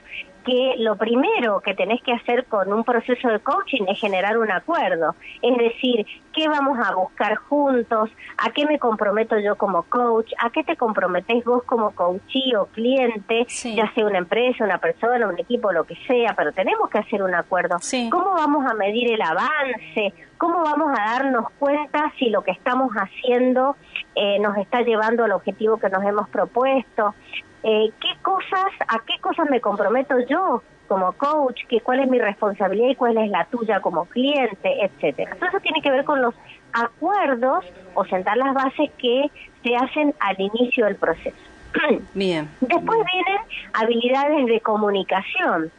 que 0.44 0.74
lo 0.78 0.96
primero 0.96 1.60
que 1.60 1.74
tenés 1.74 2.02
que 2.02 2.12
hacer 2.12 2.44
con 2.44 2.72
un 2.72 2.84
proceso 2.84 3.28
de 3.28 3.40
coaching 3.40 3.84
es 3.88 3.98
generar 3.98 4.38
un 4.38 4.50
acuerdo, 4.50 5.14
es 5.42 5.56
decir, 5.56 6.06
qué 6.32 6.48
vamos 6.48 6.78
a 6.78 6.94
buscar 6.94 7.36
juntos, 7.36 8.10
a 8.36 8.50
qué 8.50 8.66
me 8.66 8.78
comprometo 8.78 9.38
yo 9.38 9.56
como 9.56 9.84
coach, 9.84 10.30
a 10.38 10.50
qué 10.50 10.62
te 10.62 10.76
comprometés 10.76 11.44
vos 11.44 11.62
como 11.64 11.92
coachee 11.92 12.54
o 12.56 12.66
cliente, 12.66 13.46
ya 13.74 13.90
sea 13.94 14.06
una 14.06 14.18
empresa, 14.18 14.64
una 14.64 14.78
persona, 14.78 15.26
un 15.26 15.38
equipo, 15.38 15.72
lo 15.72 15.84
que 15.84 15.96
sea, 16.06 16.34
pero 16.36 16.52
tenemos 16.52 16.90
que 16.90 16.98
hacer 16.98 17.22
un 17.22 17.34
acuerdo. 17.34 17.78
¿Cómo 18.10 18.34
vamos 18.34 18.66
a 18.70 18.74
medir 18.74 19.12
el 19.12 19.22
avance? 19.22 20.12
¿Cómo 20.36 20.62
vamos 20.62 20.92
a 20.98 21.12
darnos 21.12 21.50
cuenta 21.58 22.12
si 22.18 22.28
lo 22.28 22.42
que 22.42 22.50
estamos 22.50 22.92
haciendo 22.92 23.76
eh, 24.14 24.38
nos 24.40 24.56
está 24.56 24.82
llevando 24.82 25.24
al 25.24 25.32
objetivo 25.32 25.78
que 25.78 25.88
nos 25.88 26.04
hemos 26.04 26.28
propuesto? 26.28 27.14
Eh, 27.62 27.90
qué 28.00 28.08
cosas, 28.22 28.72
a 28.88 28.98
qué 29.06 29.18
cosas 29.20 29.48
me 29.50 29.60
comprometo 29.60 30.18
yo 30.28 30.62
como 30.86 31.12
coach, 31.12 31.62
que 31.66 31.80
cuál 31.80 32.00
es 32.00 32.08
mi 32.08 32.18
responsabilidad 32.18 32.90
y 32.90 32.94
cuál 32.94 33.16
es 33.16 33.30
la 33.30 33.46
tuya 33.46 33.80
como 33.80 34.04
cliente, 34.04 34.84
etcétera. 34.84 35.34
Todo 35.36 35.48
eso 35.48 35.60
tiene 35.60 35.80
que 35.80 35.90
ver 35.90 36.04
con 36.04 36.20
los 36.20 36.34
acuerdos 36.72 37.64
o 37.94 38.04
sentar 38.04 38.36
las 38.36 38.52
bases 38.52 38.90
que 38.98 39.30
se 39.62 39.76
hacen 39.76 40.14
al 40.20 40.38
inicio 40.38 40.84
del 40.84 40.96
proceso. 40.96 41.36
Bien. 42.14 42.48
Después 42.60 42.98
vienen 43.12 43.42
habilidades 43.72 44.46
de 44.46 44.60
comunicación 44.60 45.70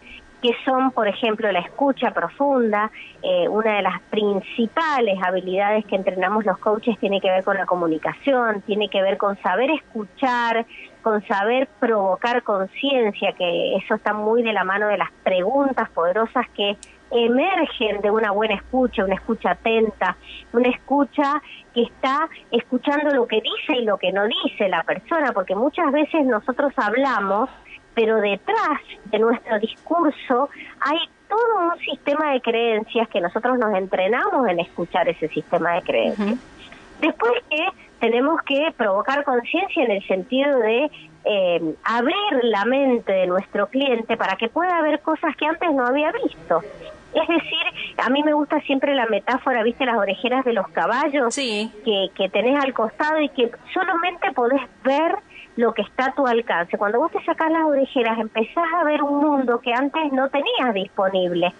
que 0.45 0.55
son, 0.63 0.91
por 0.91 1.07
ejemplo, 1.07 1.51
la 1.51 1.59
escucha 1.59 2.11
profunda. 2.11 2.91
Eh, 3.23 3.49
una 3.49 3.77
de 3.77 3.81
las 3.81 3.99
principales 4.11 5.17
habilidades 5.23 5.83
que 5.85 5.95
entrenamos 5.95 6.45
los 6.45 6.59
coaches 6.59 6.99
tiene 6.99 7.19
que 7.19 7.31
ver 7.31 7.43
con 7.43 7.57
la 7.57 7.65
comunicación, 7.65 8.61
tiene 8.61 8.87
que 8.87 9.01
ver 9.01 9.17
con 9.17 9.41
saber 9.41 9.71
escuchar, 9.71 10.67
con 11.01 11.25
saber 11.25 11.67
provocar 11.79 12.43
conciencia, 12.43 13.33
que 13.33 13.75
eso 13.77 13.95
está 13.95 14.13
muy 14.13 14.43
de 14.43 14.53
la 14.53 14.63
mano 14.63 14.87
de 14.87 14.99
las 14.99 15.09
preguntas 15.23 15.89
poderosas 15.89 16.47
que 16.55 16.77
emergen 17.09 18.01
de 18.01 18.11
una 18.11 18.29
buena 18.29 18.53
escucha, 18.53 19.03
una 19.03 19.15
escucha 19.15 19.51
atenta, 19.51 20.15
una 20.53 20.69
escucha 20.69 21.41
que 21.73 21.83
está 21.83 22.29
escuchando 22.51 23.15
lo 23.15 23.25
que 23.25 23.41
dice 23.41 23.79
y 23.79 23.85
lo 23.85 23.97
que 23.97 24.11
no 24.11 24.27
dice 24.27 24.69
la 24.69 24.83
persona, 24.83 25.31
porque 25.33 25.55
muchas 25.55 25.91
veces 25.91 26.23
nosotros 26.25 26.71
hablamos 26.77 27.49
pero 27.95 28.17
detrás 28.17 28.81
de 29.05 29.19
nuestro 29.19 29.59
discurso 29.59 30.49
hay 30.81 30.99
todo 31.27 31.71
un 31.71 31.79
sistema 31.79 32.33
de 32.33 32.41
creencias 32.41 33.07
que 33.09 33.21
nosotros 33.21 33.57
nos 33.57 33.73
entrenamos 33.75 34.47
en 34.47 34.59
escuchar 34.59 35.09
ese 35.09 35.27
sistema 35.29 35.73
de 35.73 35.81
creencias. 35.81 36.37
Después 37.01 37.31
que 37.49 37.67
tenemos 37.99 38.41
que 38.43 38.73
provocar 38.77 39.23
conciencia 39.23 39.83
en 39.83 39.91
el 39.91 40.07
sentido 40.07 40.59
de 40.59 40.91
eh, 41.23 41.75
abrir 41.83 42.43
la 42.43 42.65
mente 42.65 43.11
de 43.11 43.27
nuestro 43.27 43.67
cliente 43.67 44.15
para 44.17 44.35
que 44.35 44.49
pueda 44.49 44.81
ver 44.81 44.99
cosas 44.99 45.35
que 45.35 45.45
antes 45.45 45.71
no 45.73 45.85
había 45.87 46.11
visto. 46.11 46.61
Es 47.13 47.27
decir, 47.29 47.95
a 47.97 48.09
mí 48.09 48.23
me 48.23 48.33
gusta 48.33 48.59
siempre 48.61 48.93
la 48.93 49.05
metáfora, 49.05 49.63
¿viste? 49.63 49.85
Las 49.85 49.97
orejeras 49.97 50.43
de 50.43 50.51
los 50.51 50.67
caballos 50.67 51.33
que, 51.33 52.09
que 52.13 52.29
tenés 52.29 52.61
al 52.61 52.73
costado 52.73 53.21
y 53.21 53.29
que 53.29 53.49
solamente 53.73 54.31
podés 54.33 54.61
ver 54.83 55.15
lo 55.55 55.73
que 55.73 55.81
está 55.81 56.07
a 56.07 56.13
tu 56.13 56.27
alcance. 56.27 56.77
Cuando 56.77 56.99
vos 56.99 57.11
te 57.11 57.23
sacas 57.23 57.51
las 57.51 57.63
orejeras, 57.63 58.19
empezás 58.19 58.65
a 58.79 58.83
ver 58.83 59.01
un 59.01 59.19
mundo 59.19 59.59
que 59.59 59.73
antes 59.73 60.11
no 60.11 60.29
tenías 60.29 60.73
disponible. 60.73 61.53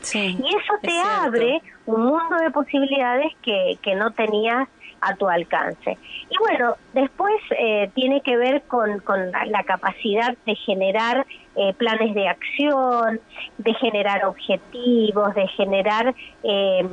Sí, 0.00 0.38
y 0.42 0.48
eso 0.48 0.74
te 0.82 0.98
abre 1.00 1.60
un 1.86 2.06
mundo 2.06 2.36
de 2.36 2.50
posibilidades 2.50 3.32
que, 3.42 3.78
que 3.82 3.94
no 3.94 4.12
tenías 4.12 4.68
a 5.00 5.14
tu 5.14 5.28
alcance. 5.28 5.98
Y 6.30 6.38
bueno, 6.38 6.76
después 6.92 7.34
eh, 7.58 7.90
tiene 7.94 8.20
que 8.22 8.36
ver 8.36 8.62
con, 8.62 9.00
con 9.00 9.30
la, 9.30 9.62
capacidad 9.64 10.36
de 10.46 10.54
generar 10.54 11.26
eh, 11.56 11.72
planes 11.74 12.14
de 12.14 12.28
acción, 12.28 13.20
de 13.58 13.74
generar 13.74 14.24
objetivos, 14.24 15.34
de 15.34 15.48
generar 15.48 16.14
eh, 16.42 16.86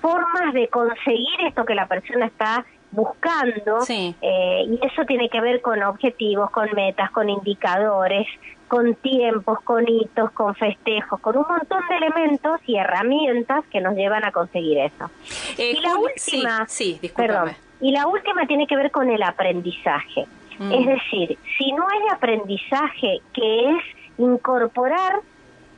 formas 0.00 0.54
de 0.54 0.68
conseguir 0.68 1.40
esto 1.46 1.64
que 1.64 1.74
la 1.74 1.86
persona 1.86 2.26
está 2.26 2.64
buscando 2.90 3.78
eh, 3.88 4.64
y 4.66 4.86
eso 4.86 5.04
tiene 5.06 5.28
que 5.28 5.40
ver 5.40 5.60
con 5.60 5.82
objetivos, 5.82 6.50
con 6.50 6.68
metas, 6.74 7.10
con 7.10 7.28
indicadores, 7.28 8.26
con 8.66 8.94
tiempos, 8.96 9.60
con 9.62 9.88
hitos, 9.88 10.30
con 10.32 10.54
festejos, 10.54 11.20
con 11.20 11.36
un 11.36 11.44
montón 11.48 11.80
de 11.88 11.96
elementos 11.96 12.60
y 12.66 12.76
herramientas 12.76 13.64
que 13.70 13.80
nos 13.80 13.94
llevan 13.94 14.24
a 14.24 14.32
conseguir 14.32 14.78
eso. 14.78 15.10
Eh, 15.56 15.74
y 15.78 15.80
la 15.80 15.96
última, 15.96 16.66
sí, 16.68 17.00
perdón, 17.16 17.50
y 17.80 17.92
la 17.92 18.06
última 18.06 18.46
tiene 18.46 18.66
que 18.66 18.76
ver 18.76 18.90
con 18.90 19.10
el 19.10 19.22
aprendizaje. 19.22 20.26
Mm. 20.58 20.72
Es 20.72 20.86
decir, 20.86 21.38
si 21.56 21.72
no 21.72 21.84
hay 21.88 22.08
aprendizaje 22.14 23.20
que 23.32 23.70
es 23.70 23.84
incorporar 24.18 25.20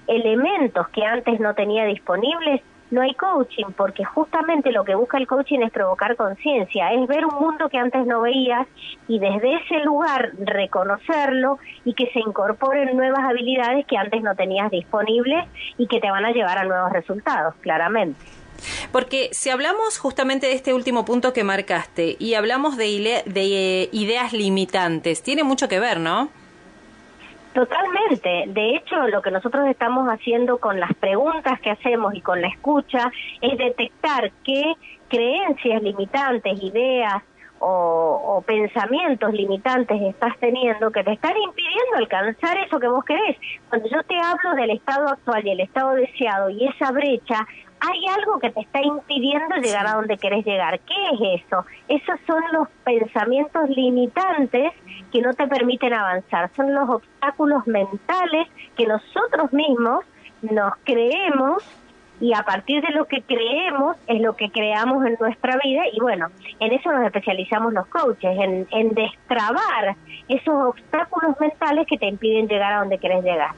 elementos 0.06 0.88
que 0.88 1.04
antes 1.04 1.38
no 1.38 1.54
tenía 1.54 1.84
disponibles, 1.84 2.62
no 2.90 3.02
hay 3.02 3.14
coaching, 3.14 3.66
porque 3.76 4.04
justamente 4.04 4.72
lo 4.72 4.84
que 4.84 4.94
busca 4.94 5.18
el 5.18 5.26
coaching 5.26 5.60
es 5.60 5.70
provocar 5.70 6.16
conciencia, 6.16 6.92
es 6.92 7.06
ver 7.06 7.24
un 7.24 7.34
mundo 7.40 7.68
que 7.68 7.78
antes 7.78 8.06
no 8.06 8.20
veías 8.20 8.66
y 9.08 9.18
desde 9.18 9.54
ese 9.56 9.80
lugar 9.84 10.32
reconocerlo 10.38 11.58
y 11.84 11.94
que 11.94 12.10
se 12.12 12.20
incorporen 12.20 12.96
nuevas 12.96 13.20
habilidades 13.20 13.86
que 13.86 13.96
antes 13.96 14.22
no 14.22 14.34
tenías 14.34 14.70
disponibles 14.70 15.46
y 15.78 15.86
que 15.86 16.00
te 16.00 16.10
van 16.10 16.24
a 16.24 16.32
llevar 16.32 16.58
a 16.58 16.64
nuevos 16.64 16.92
resultados, 16.92 17.54
claramente. 17.60 18.20
Porque 18.92 19.30
si 19.32 19.50
hablamos 19.50 19.98
justamente 19.98 20.46
de 20.46 20.52
este 20.52 20.74
último 20.74 21.04
punto 21.04 21.32
que 21.32 21.44
marcaste 21.44 22.16
y 22.18 22.34
hablamos 22.34 22.76
de, 22.76 23.22
de 23.24 23.88
ideas 23.92 24.32
limitantes, 24.32 25.22
tiene 25.22 25.44
mucho 25.44 25.68
que 25.68 25.80
ver, 25.80 25.98
¿no? 25.98 26.28
Totalmente. 27.52 28.44
De 28.46 28.76
hecho, 28.76 29.08
lo 29.08 29.22
que 29.22 29.30
nosotros 29.30 29.66
estamos 29.66 30.06
haciendo 30.08 30.58
con 30.58 30.78
las 30.78 30.94
preguntas 30.94 31.60
que 31.60 31.70
hacemos 31.70 32.14
y 32.14 32.20
con 32.20 32.40
la 32.40 32.48
escucha 32.48 33.10
es 33.40 33.58
detectar 33.58 34.30
qué 34.44 34.74
creencias 35.08 35.82
limitantes, 35.82 36.62
ideas 36.62 37.22
o, 37.58 38.42
pensamientos 38.46 39.32
limitantes 39.34 40.00
estás 40.00 40.36
teniendo 40.38 40.90
que 40.90 41.04
te 41.04 41.12
están 41.12 41.36
impidiendo 41.36 41.96
alcanzar 41.96 42.56
eso 42.58 42.80
que 42.80 42.88
vos 42.88 43.04
querés. 43.04 43.36
Cuando 43.68 43.88
yo 43.88 44.02
te 44.04 44.16
hablo 44.16 44.54
del 44.56 44.70
estado 44.70 45.08
actual 45.08 45.46
y 45.46 45.50
el 45.50 45.60
estado 45.60 45.92
deseado 45.94 46.48
y 46.48 46.66
esa 46.66 46.90
brecha, 46.90 47.46
hay 47.80 48.06
algo 48.06 48.38
que 48.38 48.50
te 48.50 48.60
está 48.60 48.82
impidiendo 48.82 49.56
llegar 49.56 49.86
a 49.86 49.94
donde 49.94 50.18
querés 50.18 50.44
llegar. 50.44 50.78
¿Qué 50.80 50.94
es 51.12 51.42
eso? 51.42 51.64
Esos 51.88 52.20
son 52.26 52.42
los 52.52 52.68
pensamientos 52.84 53.68
limitantes 53.70 54.72
que 55.10 55.22
no 55.22 55.32
te 55.32 55.46
permiten 55.46 55.94
avanzar. 55.94 56.50
Son 56.54 56.74
los 56.74 56.88
obstáculos 56.88 57.66
mentales 57.66 58.48
que 58.76 58.86
nosotros 58.86 59.52
mismos 59.52 60.04
nos 60.42 60.74
creemos 60.84 61.62
y 62.20 62.34
a 62.34 62.42
partir 62.42 62.82
de 62.82 62.92
lo 62.92 63.06
que 63.06 63.22
creemos 63.22 63.96
es 64.06 64.20
lo 64.20 64.36
que 64.36 64.50
creamos 64.50 65.06
en 65.06 65.16
nuestra 65.18 65.58
vida 65.64 65.84
y 65.90 66.00
bueno, 66.00 66.28
en 66.58 66.72
eso 66.72 66.92
nos 66.92 67.06
especializamos 67.06 67.72
los 67.72 67.86
coaches, 67.86 68.38
en, 68.38 68.66
en 68.70 68.90
destrabar 68.90 69.96
esos 70.28 70.54
obstáculos 70.54 71.40
mentales 71.40 71.86
que 71.86 71.96
te 71.96 72.06
impiden 72.06 72.46
llegar 72.46 72.74
a 72.74 72.80
donde 72.80 72.98
querés 72.98 73.24
llegar. 73.24 73.52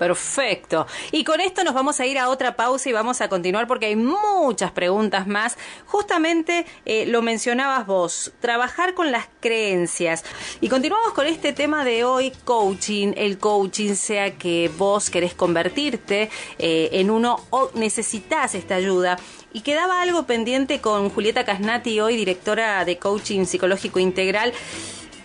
Perfecto. 0.00 0.86
Y 1.12 1.24
con 1.24 1.42
esto 1.42 1.62
nos 1.62 1.74
vamos 1.74 2.00
a 2.00 2.06
ir 2.06 2.18
a 2.18 2.30
otra 2.30 2.56
pausa 2.56 2.88
y 2.88 2.92
vamos 2.94 3.20
a 3.20 3.28
continuar 3.28 3.66
porque 3.66 3.84
hay 3.84 3.96
muchas 3.96 4.72
preguntas 4.72 5.26
más. 5.26 5.58
Justamente 5.84 6.64
eh, 6.86 7.04
lo 7.04 7.20
mencionabas 7.20 7.86
vos, 7.86 8.32
trabajar 8.40 8.94
con 8.94 9.12
las 9.12 9.26
creencias. 9.40 10.24
Y 10.62 10.70
continuamos 10.70 11.12
con 11.12 11.26
este 11.26 11.52
tema 11.52 11.84
de 11.84 12.04
hoy, 12.04 12.32
coaching. 12.46 13.12
El 13.14 13.36
coaching, 13.36 13.92
sea 13.94 14.38
que 14.38 14.70
vos 14.78 15.10
querés 15.10 15.34
convertirte 15.34 16.30
eh, 16.58 16.88
en 16.92 17.10
uno 17.10 17.44
o 17.50 17.70
necesitas 17.74 18.54
esta 18.54 18.76
ayuda. 18.76 19.18
Y 19.52 19.60
quedaba 19.60 20.00
algo 20.00 20.22
pendiente 20.22 20.80
con 20.80 21.10
Julieta 21.10 21.44
Casnati, 21.44 22.00
hoy 22.00 22.16
directora 22.16 22.86
de 22.86 22.96
Coaching 22.96 23.44
Psicológico 23.44 23.98
Integral. 23.98 24.54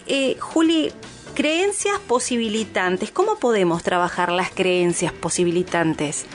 Eh, 0.05 0.35
Juli, 0.37 0.91
Creencias 1.35 1.99
posibilitantes. 1.99 3.11
¿Cómo 3.11 3.35
podemos 3.35 3.83
trabajar 3.83 4.31
las 4.31 4.51
creencias 4.51 5.11
posibilitantes? 5.11 6.25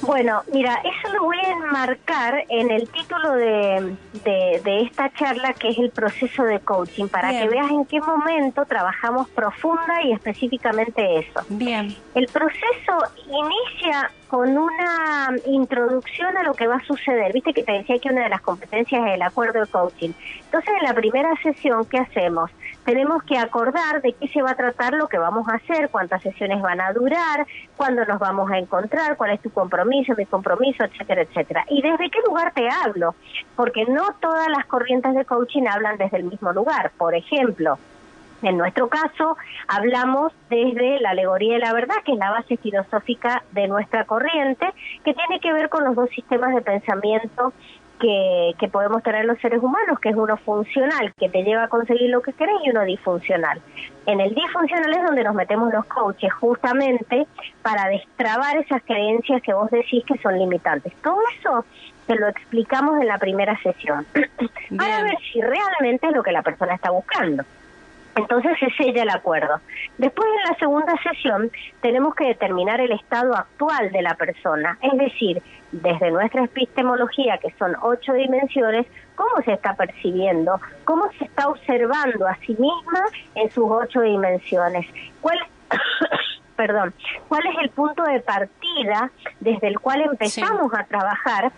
Bueno, 0.00 0.42
mira, 0.52 0.82
eso 0.82 1.14
lo 1.14 1.22
voy 1.22 1.36
a 1.38 1.52
enmarcar 1.52 2.44
en 2.48 2.72
el 2.72 2.88
título 2.88 3.34
de, 3.34 3.94
de, 4.24 4.80
esta 4.80 5.12
charla, 5.12 5.52
que 5.52 5.68
es 5.68 5.78
el 5.78 5.90
proceso 5.90 6.42
de 6.42 6.58
coaching, 6.58 7.06
para 7.06 7.30
que 7.30 7.48
veas 7.48 7.70
en 7.70 7.84
qué 7.84 8.00
momento 8.00 8.64
trabajamos 8.64 9.28
profunda 9.28 10.02
y 10.02 10.10
específicamente 10.10 11.20
eso. 11.20 11.46
Bien. 11.48 11.96
El 12.16 12.26
proceso 12.26 12.98
inicia 13.28 14.10
con 14.32 14.56
una 14.56 15.28
introducción 15.44 16.38
a 16.38 16.42
lo 16.42 16.54
que 16.54 16.66
va 16.66 16.76
a 16.76 16.84
suceder. 16.86 17.34
Viste 17.34 17.52
que 17.52 17.64
te 17.64 17.72
decía 17.72 17.98
que 17.98 18.08
una 18.08 18.22
de 18.22 18.30
las 18.30 18.40
competencias 18.40 19.06
es 19.06 19.14
el 19.16 19.20
acuerdo 19.20 19.60
de 19.60 19.66
coaching. 19.66 20.12
Entonces, 20.46 20.72
en 20.80 20.88
la 20.88 20.94
primera 20.94 21.36
sesión, 21.42 21.84
¿qué 21.84 21.98
hacemos? 21.98 22.50
tenemos 22.84 23.22
que 23.22 23.38
acordar 23.38 24.02
de 24.02 24.12
qué 24.12 24.28
se 24.28 24.42
va 24.42 24.52
a 24.52 24.56
tratar 24.56 24.94
lo 24.94 25.08
que 25.08 25.18
vamos 25.18 25.48
a 25.48 25.56
hacer, 25.56 25.88
cuántas 25.90 26.22
sesiones 26.22 26.60
van 26.60 26.80
a 26.80 26.92
durar, 26.92 27.46
cuándo 27.76 28.04
nos 28.04 28.18
vamos 28.18 28.50
a 28.50 28.58
encontrar, 28.58 29.16
cuál 29.16 29.32
es 29.32 29.40
tu 29.40 29.50
compromiso, 29.50 30.14
mi 30.16 30.26
compromiso, 30.26 30.84
etcétera, 30.84 31.22
etcétera. 31.22 31.64
Y 31.68 31.80
desde 31.82 32.10
qué 32.10 32.18
lugar 32.26 32.52
te 32.54 32.68
hablo, 32.68 33.14
porque 33.56 33.84
no 33.84 34.14
todas 34.20 34.48
las 34.48 34.66
corrientes 34.66 35.14
de 35.14 35.24
coaching 35.24 35.66
hablan 35.68 35.96
desde 35.96 36.18
el 36.18 36.24
mismo 36.24 36.52
lugar. 36.52 36.90
Por 36.98 37.14
ejemplo, 37.14 37.78
en 38.42 38.58
nuestro 38.58 38.88
caso, 38.88 39.36
hablamos 39.68 40.32
desde 40.50 41.00
la 41.00 41.10
alegoría 41.10 41.54
de 41.54 41.60
la 41.60 41.72
verdad, 41.72 41.96
que 42.04 42.12
es 42.12 42.18
la 42.18 42.30
base 42.30 42.56
filosófica 42.56 43.42
de 43.52 43.68
nuestra 43.68 44.04
corriente, 44.04 44.66
que 45.04 45.14
tiene 45.14 45.40
que 45.40 45.52
ver 45.52 45.68
con 45.68 45.84
los 45.84 45.94
dos 45.94 46.10
sistemas 46.10 46.54
de 46.54 46.62
pensamiento 46.62 47.52
que, 48.02 48.68
podemos 48.72 49.02
tener 49.02 49.24
los 49.24 49.38
seres 49.38 49.62
humanos, 49.62 50.00
que 50.00 50.08
es 50.08 50.16
uno 50.16 50.36
funcional, 50.38 51.12
que 51.16 51.28
te 51.28 51.44
lleva 51.44 51.64
a 51.64 51.68
conseguir 51.68 52.10
lo 52.10 52.20
que 52.20 52.32
querés, 52.32 52.56
y 52.64 52.70
uno 52.70 52.82
disfuncional. 52.82 53.60
En 54.06 54.20
el 54.20 54.34
disfuncional 54.34 54.92
es 54.92 55.04
donde 55.04 55.22
nos 55.22 55.34
metemos 55.34 55.72
los 55.72 55.84
coaches, 55.84 56.32
justamente 56.32 57.26
para 57.62 57.88
destrabar 57.88 58.56
esas 58.56 58.82
creencias 58.82 59.40
que 59.42 59.54
vos 59.54 59.70
decís 59.70 60.04
que 60.04 60.18
son 60.18 60.36
limitantes. 60.36 60.92
Todo 61.02 61.18
eso 61.38 61.64
te 62.06 62.16
lo 62.16 62.26
explicamos 62.28 63.00
en 63.00 63.06
la 63.06 63.18
primera 63.18 63.56
sesión, 63.62 64.04
para 64.76 65.04
ver 65.04 65.16
si 65.32 65.40
realmente 65.40 66.08
es 66.08 66.12
lo 66.12 66.22
que 66.24 66.32
la 66.32 66.42
persona 66.42 66.74
está 66.74 66.90
buscando. 66.90 67.44
Entonces 68.14 68.52
se 68.60 68.70
sella 68.76 69.02
el 69.02 69.10
acuerdo. 69.10 69.60
Después 69.98 70.28
en 70.28 70.50
la 70.52 70.58
segunda 70.58 70.94
sesión 71.02 71.50
tenemos 71.80 72.14
que 72.14 72.26
determinar 72.26 72.80
el 72.80 72.92
estado 72.92 73.34
actual 73.34 73.90
de 73.90 74.02
la 74.02 74.14
persona, 74.14 74.78
es 74.82 74.98
decir, 74.98 75.42
desde 75.72 76.10
nuestra 76.10 76.44
epistemología, 76.44 77.38
que 77.38 77.50
son 77.58 77.74
ocho 77.80 78.12
dimensiones, 78.12 78.86
cómo 79.14 79.42
se 79.44 79.54
está 79.54 79.74
percibiendo, 79.74 80.60
cómo 80.84 81.10
se 81.18 81.24
está 81.24 81.48
observando 81.48 82.26
a 82.26 82.36
sí 82.36 82.52
misma 82.58 83.04
en 83.34 83.50
sus 83.50 83.64
ocho 83.70 84.02
dimensiones. 84.02 84.86
¿Cuál, 85.22 85.38
perdón, 86.56 86.92
cuál 87.28 87.46
es 87.46 87.62
el 87.62 87.70
punto 87.70 88.02
de 88.02 88.20
partida 88.20 89.10
desde 89.40 89.68
el 89.68 89.80
cual 89.80 90.02
empezamos 90.02 90.72
a 90.74 90.84
trabajar 90.84 91.50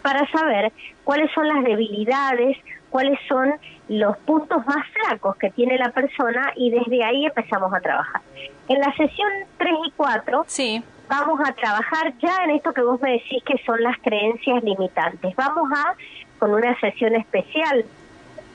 para 0.00 0.26
saber 0.30 0.72
cuáles 1.04 1.30
son 1.32 1.46
las 1.48 1.62
debilidades, 1.64 2.56
cuáles 2.90 3.18
son 3.28 3.54
los 3.88 4.16
puntos 4.18 4.66
más 4.66 4.86
flacos 4.88 5.36
que 5.36 5.50
tiene 5.50 5.78
la 5.78 5.90
persona 5.90 6.52
y 6.56 6.70
desde 6.70 7.04
ahí 7.04 7.26
empezamos 7.26 7.72
a 7.72 7.80
trabajar. 7.80 8.20
En 8.68 8.80
la 8.80 8.92
sesión 8.96 9.28
3 9.58 9.72
y 9.86 9.90
4 9.92 10.44
sí. 10.46 10.82
vamos 11.08 11.40
a 11.46 11.52
trabajar 11.52 12.12
ya 12.18 12.44
en 12.44 12.50
esto 12.50 12.72
que 12.72 12.82
vos 12.82 13.00
me 13.00 13.12
decís 13.12 13.42
que 13.44 13.58
son 13.64 13.82
las 13.82 13.96
creencias 13.98 14.62
limitantes. 14.62 15.34
Vamos 15.36 15.70
a, 15.74 15.94
con 16.38 16.52
una 16.52 16.78
sesión 16.80 17.14
especial, 17.14 17.84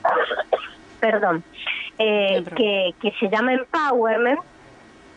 perdón, 1.00 1.42
eh, 1.98 2.44
que, 2.56 2.94
que 3.00 3.12
se 3.18 3.28
llama 3.28 3.54
Empowerment, 3.54 4.40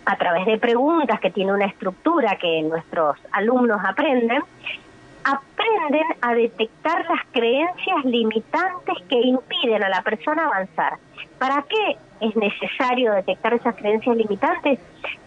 a 0.07 0.15
través 0.15 0.45
de 0.45 0.57
preguntas 0.57 1.19
que 1.19 1.29
tiene 1.31 1.51
una 1.51 1.65
estructura 1.65 2.37
que 2.37 2.61
nuestros 2.61 3.17
alumnos 3.33 3.81
aprenden, 3.85 4.41
aprenden 5.27 6.05
a 6.21 6.33
detectar 6.33 7.05
las 7.09 7.25
creencias 7.31 8.05
limitantes 8.05 8.95
que 9.09 9.19
impiden 9.19 9.83
a 9.83 9.89
la 9.89 10.01
persona 10.01 10.45
avanzar. 10.45 10.97
¿Para 11.37 11.63
qué 11.63 11.97
es 12.21 12.35
necesario 12.35 13.13
detectar 13.13 13.53
esas 13.53 13.75
creencias 13.75 14.15
limitantes? 14.15 14.79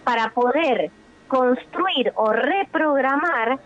Para 0.05 0.31
poder 0.31 0.91
construir 1.29 2.13
o 2.17 2.33
reprogramar 2.33 3.59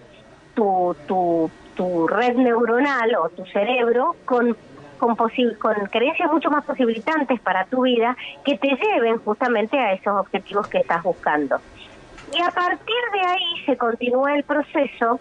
tu, 0.54 0.96
tu, 1.06 1.50
tu 1.76 2.08
red 2.08 2.34
neuronal 2.36 3.14
o 3.16 3.28
tu 3.28 3.46
cerebro 3.46 4.16
con 4.24 4.56
con, 4.98 5.16
con 5.16 5.74
creencias 5.90 6.32
mucho 6.32 6.50
más 6.50 6.64
posibilitantes 6.64 7.40
para 7.40 7.64
tu 7.66 7.82
vida 7.82 8.16
que 8.44 8.56
te 8.56 8.68
lleven 8.68 9.18
justamente 9.18 9.78
a 9.78 9.92
esos 9.92 10.18
objetivos 10.18 10.68
que 10.68 10.78
estás 10.78 11.02
buscando. 11.02 11.60
Y 12.34 12.42
a 12.42 12.50
partir 12.50 12.96
de 13.12 13.20
ahí 13.20 13.64
se 13.64 13.76
continúa 13.76 14.34
el 14.34 14.42
proceso 14.42 15.20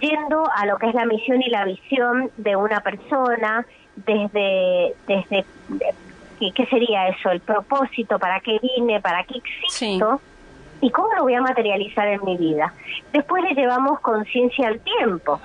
yendo 0.00 0.48
a 0.54 0.64
lo 0.66 0.78
que 0.78 0.88
es 0.88 0.94
la 0.94 1.04
misión 1.04 1.42
y 1.42 1.50
la 1.50 1.64
visión 1.64 2.30
de 2.38 2.56
una 2.56 2.80
persona, 2.80 3.66
desde, 3.96 4.94
desde 5.06 5.44
¿qué, 6.38 6.66
sería 6.66 7.08
eso? 7.08 7.30
El 7.30 7.40
propósito, 7.40 8.18
para 8.18 8.40
qué 8.40 8.58
vine, 8.60 9.00
para 9.00 9.24
qué 9.24 9.38
existo. 9.38 10.20
¿Y 10.80 10.90
cómo 10.90 11.08
lo 11.14 11.22
voy 11.22 11.34
a 11.34 11.40
materializar 11.40 12.08
en 12.08 12.24
mi 12.24 12.36
vida? 12.36 12.72
Después 13.12 13.42
le 13.44 13.54
llevamos 13.54 14.00
conciencia 14.00 14.68
al 14.68 14.80
tiempo. 14.80 15.40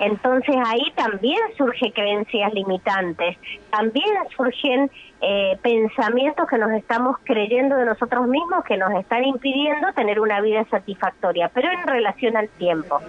Entonces 0.00 0.56
ahí 0.66 0.92
también 0.96 1.38
surgen 1.56 1.92
creencias 1.92 2.52
limitantes, 2.52 3.36
también 3.70 4.08
surgen 4.36 4.90
eh, 5.20 5.56
pensamientos 5.62 6.46
que 6.48 6.58
nos 6.58 6.72
estamos 6.72 7.16
creyendo 7.24 7.76
de 7.76 7.86
nosotros 7.86 8.26
mismos 8.26 8.64
que 8.64 8.76
nos 8.76 8.92
están 8.94 9.24
impidiendo 9.24 9.92
tener 9.94 10.20
una 10.20 10.40
vida 10.40 10.64
satisfactoria, 10.70 11.50
pero 11.54 11.70
en 11.70 11.86
relación 11.86 12.36
al 12.36 12.48
tiempo. 12.48 13.00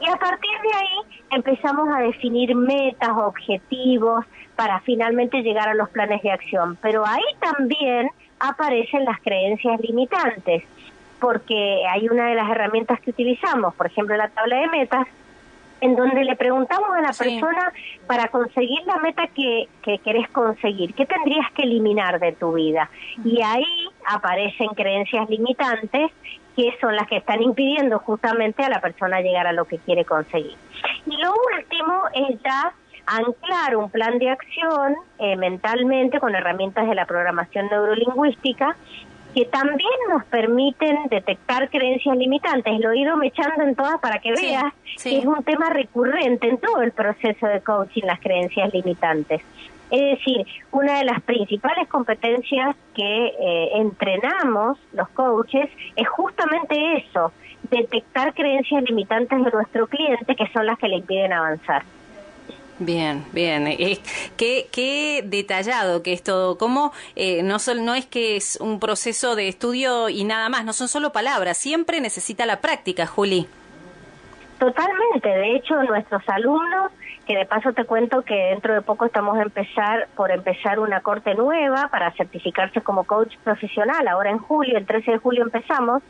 Y 0.00 0.08
a 0.08 0.16
partir 0.16 0.50
de 0.62 0.78
ahí 0.78 1.20
empezamos 1.32 1.88
a 1.94 2.00
definir 2.00 2.54
metas, 2.54 3.10
objetivos 3.10 4.24
para 4.56 4.80
finalmente 4.80 5.42
llegar 5.42 5.68
a 5.68 5.74
los 5.74 5.90
planes 5.90 6.22
de 6.22 6.30
acción. 6.30 6.78
Pero 6.80 7.04
ahí 7.06 7.22
también 7.40 8.10
aparecen 8.38 9.04
las 9.04 9.20
creencias 9.20 9.80
limitantes, 9.80 10.64
porque 11.20 11.82
hay 11.88 12.08
una 12.08 12.28
de 12.28 12.34
las 12.36 12.50
herramientas 12.50 13.00
que 13.00 13.10
utilizamos, 13.10 13.74
por 13.74 13.86
ejemplo 13.86 14.16
la 14.16 14.28
tabla 14.28 14.60
de 14.60 14.68
metas, 14.68 15.06
en 15.80 15.96
donde 15.96 16.24
le 16.24 16.36
preguntamos 16.36 16.90
a 16.90 17.00
la 17.00 17.12
persona 17.12 17.72
para 18.06 18.28
conseguir 18.28 18.80
la 18.86 18.98
meta 18.98 19.26
que, 19.28 19.68
que 19.82 19.98
querés 19.98 20.28
conseguir, 20.30 20.94
¿qué 20.94 21.06
tendrías 21.06 21.50
que 21.52 21.62
eliminar 21.62 22.20
de 22.20 22.32
tu 22.32 22.52
vida? 22.52 22.90
Y 23.24 23.40
ahí 23.42 23.88
aparecen 24.06 24.68
creencias 24.68 25.28
limitantes 25.28 26.10
que 26.56 26.76
son 26.80 26.94
las 26.96 27.06
que 27.08 27.16
están 27.16 27.42
impidiendo 27.42 27.98
justamente 28.00 28.62
a 28.62 28.68
la 28.68 28.80
persona 28.80 29.20
llegar 29.20 29.46
a 29.46 29.52
lo 29.52 29.64
que 29.64 29.78
quiere 29.78 30.04
conseguir. 30.04 30.56
Y 31.06 31.16
lo 31.16 31.32
último 31.56 32.02
es 32.14 32.42
ya 32.42 32.72
anclar 33.06 33.76
un 33.76 33.90
plan 33.90 34.18
de 34.18 34.30
acción 34.30 34.94
eh, 35.18 35.36
mentalmente 35.36 36.20
con 36.20 36.34
herramientas 36.34 36.88
de 36.88 36.94
la 36.94 37.06
programación 37.06 37.66
neurolingüística 37.68 38.76
que 39.34 39.44
también 39.46 39.90
nos 40.08 40.24
permiten 40.24 40.96
detectar 41.08 41.70
creencias 41.70 42.16
limitantes. 42.16 42.78
Lo 42.80 42.90
he 42.90 42.98
ido 42.98 43.16
mechando 43.16 43.62
en 43.62 43.74
todas 43.74 44.00
para 44.00 44.18
que 44.18 44.32
veas 44.32 44.72
que 45.02 45.18
es 45.18 45.24
un 45.24 45.42
tema 45.44 45.70
recurrente 45.70 46.48
en 46.48 46.58
todo 46.58 46.82
el 46.82 46.92
proceso 46.92 47.46
de 47.46 47.60
coaching, 47.60 48.02
las 48.04 48.20
creencias 48.20 48.72
limitantes. 48.72 49.40
Es 49.90 50.18
decir, 50.18 50.46
una 50.70 50.98
de 50.98 51.04
las 51.04 51.20
principales 51.22 51.88
competencias 51.88 52.76
que 52.94 53.26
eh, 53.26 53.70
entrenamos 53.74 54.78
los 54.92 55.08
coaches 55.10 55.68
es 55.96 56.08
justamente 56.08 56.98
eso, 56.98 57.32
detectar 57.70 58.32
creencias 58.34 58.82
limitantes 58.84 59.44
de 59.44 59.50
nuestro 59.50 59.88
cliente 59.88 60.36
que 60.36 60.46
son 60.52 60.66
las 60.66 60.78
que 60.78 60.88
le 60.88 60.96
impiden 60.96 61.32
avanzar. 61.32 61.82
Bien, 62.80 63.26
bien. 63.32 63.66
Eh, 63.66 63.98
qué, 64.38 64.66
qué, 64.72 65.22
detallado 65.22 66.02
que 66.02 66.14
es 66.14 66.22
todo. 66.22 66.56
Cómo 66.56 66.92
eh, 67.14 67.42
no, 67.42 67.58
no 67.78 67.94
es 67.94 68.06
que 68.06 68.36
es 68.36 68.56
un 68.56 68.80
proceso 68.80 69.36
de 69.36 69.48
estudio 69.48 70.08
y 70.08 70.24
nada 70.24 70.48
más, 70.48 70.64
no 70.64 70.72
son 70.72 70.88
solo 70.88 71.12
palabras, 71.12 71.58
siempre 71.58 72.00
necesita 72.00 72.46
la 72.46 72.62
práctica, 72.62 73.06
Juli. 73.06 73.46
Totalmente. 74.58 75.28
De 75.28 75.56
hecho, 75.56 75.82
nuestros 75.82 76.26
alumnos, 76.26 76.90
que 77.26 77.36
de 77.36 77.44
paso 77.44 77.74
te 77.74 77.84
cuento 77.84 78.22
que 78.22 78.34
dentro 78.34 78.72
de 78.72 78.80
poco 78.80 79.04
estamos 79.04 79.38
a 79.38 79.42
empezar 79.42 80.08
por 80.16 80.30
empezar 80.30 80.78
una 80.80 81.02
corte 81.02 81.34
nueva 81.34 81.88
para 81.88 82.12
certificarse 82.12 82.80
como 82.80 83.04
coach 83.04 83.36
profesional. 83.44 84.08
Ahora 84.08 84.30
en 84.30 84.38
julio, 84.38 84.78
el 84.78 84.86
13 84.86 85.12
de 85.12 85.18
julio 85.18 85.42
empezamos 85.42 86.02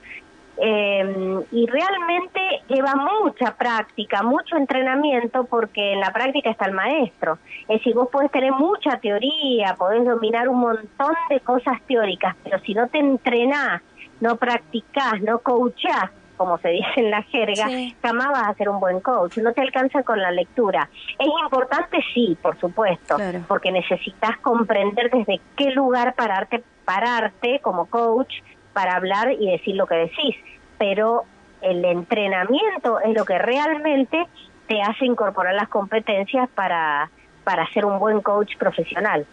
eh, 0.62 1.44
y 1.52 1.66
realmente 1.66 2.40
lleva 2.68 2.94
mucha 2.94 3.56
práctica, 3.56 4.22
mucho 4.22 4.56
entrenamiento, 4.56 5.44
porque 5.44 5.94
en 5.94 6.00
la 6.00 6.12
práctica 6.12 6.50
está 6.50 6.66
el 6.66 6.72
maestro. 6.72 7.38
Es 7.62 7.78
decir, 7.78 7.94
vos 7.94 8.08
podés 8.10 8.30
tener 8.30 8.52
mucha 8.52 8.98
teoría, 8.98 9.74
podés 9.78 10.04
dominar 10.04 10.48
un 10.48 10.60
montón 10.60 11.14
de 11.30 11.40
cosas 11.40 11.80
teóricas, 11.86 12.36
pero 12.44 12.58
si 12.60 12.74
no 12.74 12.88
te 12.88 12.98
entrenás, 12.98 13.80
no 14.20 14.36
practicás, 14.36 15.22
no 15.22 15.38
coachás, 15.38 16.10
como 16.36 16.58
se 16.58 16.68
dice 16.72 16.92
en 16.96 17.10
la 17.10 17.22
jerga, 17.22 17.66
jamás 18.02 18.28
vas 18.28 18.48
a 18.48 18.54
ser 18.54 18.68
un 18.68 18.80
buen 18.80 19.00
coach, 19.00 19.38
no 19.38 19.52
te 19.52 19.62
alcanza 19.62 20.02
con 20.02 20.20
la 20.20 20.30
lectura. 20.30 20.90
Es 21.18 21.28
importante, 21.42 22.04
sí, 22.12 22.36
por 22.40 22.58
supuesto, 22.60 23.16
porque 23.48 23.72
necesitas 23.72 24.36
comprender 24.38 25.10
desde 25.10 25.40
qué 25.56 25.70
lugar 25.70 26.14
pararte, 26.14 26.62
pararte 26.84 27.60
como 27.60 27.86
coach 27.86 28.34
para 28.72 28.96
hablar 28.96 29.32
y 29.32 29.50
decir 29.50 29.76
lo 29.76 29.86
que 29.86 29.96
decís, 29.96 30.36
pero 30.78 31.24
el 31.62 31.84
entrenamiento 31.84 33.00
es 33.00 33.14
lo 33.14 33.24
que 33.24 33.38
realmente 33.38 34.26
te 34.66 34.80
hace 34.82 35.04
incorporar 35.04 35.54
las 35.54 35.68
competencias 35.68 36.48
para, 36.54 37.10
para 37.44 37.66
ser 37.72 37.84
un 37.84 37.98
buen 37.98 38.20
coach 38.20 38.56
profesional. 38.56 39.26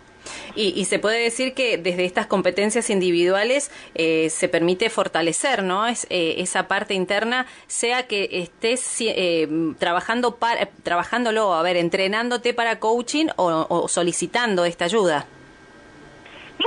Y, 0.55 0.85
se 0.85 0.99
puede 0.99 1.23
decir 1.23 1.53
que 1.53 1.77
desde 1.77 2.03
estas 2.03 2.25
competencias 2.25 2.89
individuales 2.89 3.71
eh, 3.95 4.29
se 4.29 4.49
permite 4.49 4.89
fortalecer, 4.89 5.63
¿no? 5.63 5.87
Es, 5.87 6.05
eh, 6.09 6.35
esa 6.39 6.67
parte 6.67 6.95
interna, 6.95 7.45
sea 7.67 8.07
que 8.07 8.27
estés 8.31 8.97
eh, 8.99 9.47
trabajando 9.77 10.35
para, 10.35 10.65
trabajándolo, 10.83 11.53
a 11.53 11.61
ver, 11.61 11.77
entrenándote 11.77 12.53
para 12.53 12.79
coaching 12.79 13.27
o 13.37 13.87
solicitando 13.87 14.65
esta 14.65 14.85
ayuda. 14.85 15.27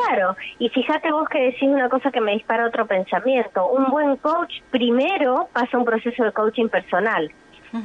Claro, 0.06 0.36
y 0.58 0.68
fíjate 0.68 1.12
vos 1.12 1.28
que 1.28 1.42
decís 1.42 1.68
una 1.68 1.88
cosa 1.88 2.10
que 2.10 2.20
me 2.20 2.32
dispara 2.32 2.66
otro 2.66 2.86
pensamiento. 2.86 3.66
Un 3.68 3.90
buen 3.90 4.16
coach 4.16 4.60
primero 4.70 5.48
pasa 5.52 5.78
un 5.78 5.84
proceso 5.84 6.24
de 6.24 6.32
coaching 6.32 6.68
personal. 6.68 7.30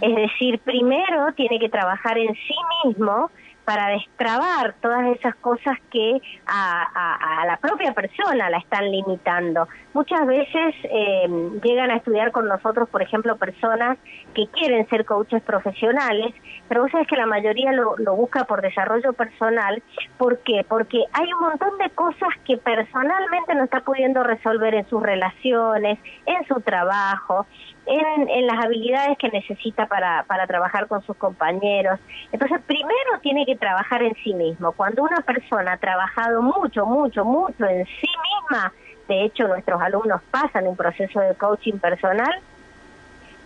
Es 0.02 0.16
decir, 0.16 0.60
primero 0.60 1.32
tiene 1.36 1.60
que 1.60 1.70
trabajar 1.70 2.18
en 2.18 2.34
sí 2.34 2.56
mismo 2.84 3.30
para 3.66 3.88
destrabar 3.90 4.76
todas 4.80 5.08
esas 5.18 5.36
cosas 5.36 5.78
que 5.92 6.22
a, 6.46 7.44
la 7.46 7.58
propia 7.58 7.94
persona 7.94 8.50
la 8.50 8.58
están 8.58 8.90
limitando. 8.92 9.68
Muchas 9.94 10.26
veces 10.26 10.76
eh, 10.84 11.28
llegan 11.64 11.90
a 11.90 11.98
estudiar 11.98 12.32
con 12.32 12.48
nosotros, 12.48 12.88
por 12.90 13.02
ejemplo, 13.02 13.38
personas 13.38 13.98
que 14.34 14.48
quieren 14.48 14.88
ser 14.90 15.06
coaches 15.06 15.42
profesionales, 15.42 16.34
pero 16.68 16.84
vos 16.84 16.92
sabés 16.92 17.08
que 17.08 17.16
la 17.16 17.26
mayoría 17.26 17.72
lo, 17.72 17.96
lo 17.98 18.16
busca 18.16 18.46
por 18.46 18.62
desarrollo 18.62 19.14
personal. 19.14 19.82
¿Por 20.18 20.40
qué? 20.40 20.66
Porque 20.68 21.04
hay 21.14 21.34
un 21.34 21.40
montón 21.40 21.78
de 21.80 21.90
cosas 21.92 22.30
que 22.46 22.58
personalmente 22.58 23.56
no 23.56 23.64
está 23.64 23.82
pudiendo 23.82 24.24
resolver 24.24 24.76
en 24.76 24.88
sus 24.88 25.02
relaciones, 25.02 26.00
en 26.26 26.46
su 26.48 26.62
trabajo, 26.62 27.48
en, 27.86 28.48
las 28.48 28.64
habilidades 28.64 29.18
que 29.18 29.30
necesita 29.30 29.88
para, 29.88 30.24
para 30.24 30.48
trabajar 30.48 30.88
con 30.88 31.02
sus 31.04 31.16
compañeros. 31.18 32.00
Entonces, 32.32 32.62
primero 32.66 33.20
tiene 33.22 33.46
que 33.46 33.56
trabajar 33.56 34.04
en 34.04 34.14
sí 34.24 34.34
mismo. 34.34 34.72
Cuando 34.72 35.04
una 35.04 35.22
persona 35.22 35.74
ha 35.74 35.78
trabajado 35.78 36.42
mucho, 36.42 36.86
mucho, 36.86 37.26
mucho 37.26 37.66
en 37.66 37.86
sí 37.86 38.08
misma, 38.08 38.74
de 39.08 39.26
hecho 39.26 39.48
nuestros 39.48 39.82
alumnos 39.82 40.22
pasan 40.32 40.68
un 40.68 40.76
proceso 40.76 41.20
de 41.20 41.36
coaching 41.36 41.78
personal, 41.78 42.34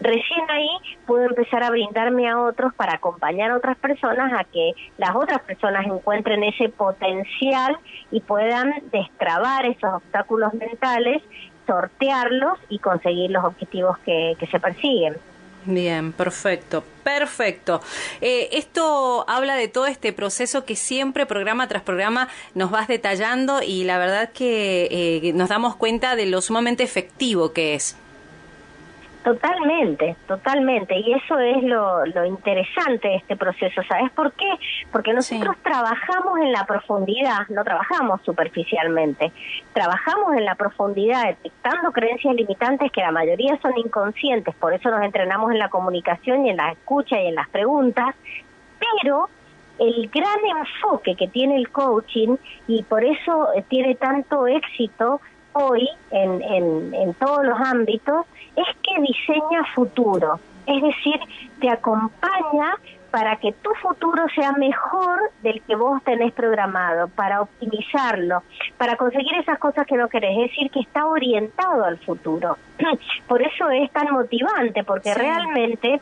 recién 0.02 0.50
ahí 0.50 0.70
puedo 1.06 1.26
empezar 1.26 1.64
a 1.64 1.70
brindarme 1.70 2.30
a 2.30 2.40
otros 2.40 2.74
para 2.74 2.94
acompañar 2.94 3.52
a 3.52 3.58
otras 3.58 3.78
personas 3.78 4.32
a 4.34 4.46
que 4.46 4.72
las 4.98 5.16
otras 5.16 5.42
personas 5.42 5.86
encuentren 5.86 6.44
ese 6.44 6.70
potencial 6.70 7.78
y 8.12 8.22
puedan 8.22 8.74
destrabar 8.92 9.66
esos 9.66 9.94
obstáculos 9.94 10.54
mentales 10.54 11.22
sortearlos 11.70 12.58
y 12.68 12.80
conseguir 12.80 13.30
los 13.30 13.46
objetivos 13.46 13.98
que, 14.00 14.36
se 14.50 14.60
persiguen. 14.60 15.16
Bien, 15.66 16.14
perfecto, 16.14 16.84
perfecto. 17.04 17.82
Eh, 18.22 18.50
esto 18.54 19.24
habla 19.28 19.56
de 19.56 19.68
todo 19.68 19.86
este 19.86 20.12
proceso 20.14 20.66
que 20.66 20.76
siempre, 20.76 21.28
programa 21.28 21.68
tras 21.68 21.84
programa, 21.84 22.28
nos 22.56 22.72
vas 22.72 22.88
detallando 22.88 23.62
y 23.62 23.84
la 23.84 24.00
verdad 24.00 24.32
que 24.32 24.88
eh, 24.90 25.34
nos 25.34 25.50
damos 25.50 25.76
cuenta 25.76 26.16
de 26.16 26.26
lo 26.26 26.42
sumamente 26.42 26.82
efectivo 26.84 27.54
que 27.54 27.76
es. 27.76 27.96
Totalmente, 29.24 30.16
totalmente. 30.28 30.98
Y 30.98 31.14
eso 31.14 31.38
es 31.40 31.62
lo, 31.64 32.06
lo 32.06 32.26
interesante 32.26 33.10
de 33.10 33.16
este 33.18 33.36
proceso. 33.36 33.82
¿Sabes 33.84 34.12
por 34.12 34.32
qué? 34.32 34.50
Porque 34.92 35.14
nosotros 35.14 35.58
trabajamos 35.62 36.40
en 36.40 36.54
la 36.54 36.66
profundidad, 36.66 37.48
no 37.50 37.64
trabajamos 37.66 38.22
superficialmente. 38.24 39.32
Trabajamos 39.74 40.38
en 40.38 40.46
la 40.46 40.56
profundidad 40.56 41.26
detectando 41.26 41.92
creencias 41.92 42.34
limitantes 42.34 42.92
que 42.94 43.02
la 43.02 43.12
mayoría 43.12 43.60
son 43.62 43.78
inconscientes. 43.78 44.56
Por 44.56 44.74
eso 44.74 44.90
nos 44.90 45.04
entrenamos 45.04 45.52
en 45.52 45.60
la 45.60 45.70
comunicación 45.70 46.46
y 46.46 46.52
en 46.52 46.58
la 46.58 46.72
escucha 46.72 47.22
y 47.22 47.28
en 47.28 47.36
las 47.36 47.50
preguntas. 47.50 48.16
Pero 48.80 49.28
el 49.80 50.10
gran 50.10 50.40
enfoque 50.60 51.16
que 51.16 51.28
tiene 51.28 51.58
el 51.58 51.70
coaching 51.70 52.38
y 52.68 52.84
por 52.84 53.04
eso 53.04 53.48
tiene 53.68 53.96
tanto 53.96 54.48
éxito 54.48 55.20
hoy 55.54 55.88
en, 56.12 56.42
en, 56.42 56.94
en 56.94 57.14
todos 57.16 57.44
los 57.46 57.60
ámbitos 57.60 58.26
es 58.56 58.68
que 58.84 59.02
diseña 59.02 59.64
futuro, 59.74 60.40
es 60.66 60.82
decir, 60.82 61.20
te 61.60 61.70
acompaña 61.70 62.76
para 63.12 63.38
que 63.38 63.54
tu 63.54 63.72
futuro 63.82 64.28
sea 64.36 64.52
mejor 64.54 65.32
del 65.42 65.62
que 65.64 65.76
vos 65.76 66.02
tenés 66.04 66.32
programado, 66.34 67.08
para 67.08 67.42
optimizarlo, 67.42 68.44
para 68.78 68.96
conseguir 68.98 69.34
esas 69.36 69.58
cosas 69.58 69.88
que 69.88 69.98
no 69.98 70.08
querés, 70.08 70.38
es 70.38 70.50
decir, 70.52 70.70
que 70.72 70.82
está 70.82 71.06
orientado 71.08 71.86
al 71.86 71.98
futuro. 71.98 72.58
Por 73.28 73.42
eso 73.42 73.70
es 73.70 73.92
tan 73.92 74.12
motivante, 74.12 74.84
porque 74.84 75.14
realmente 75.14 76.00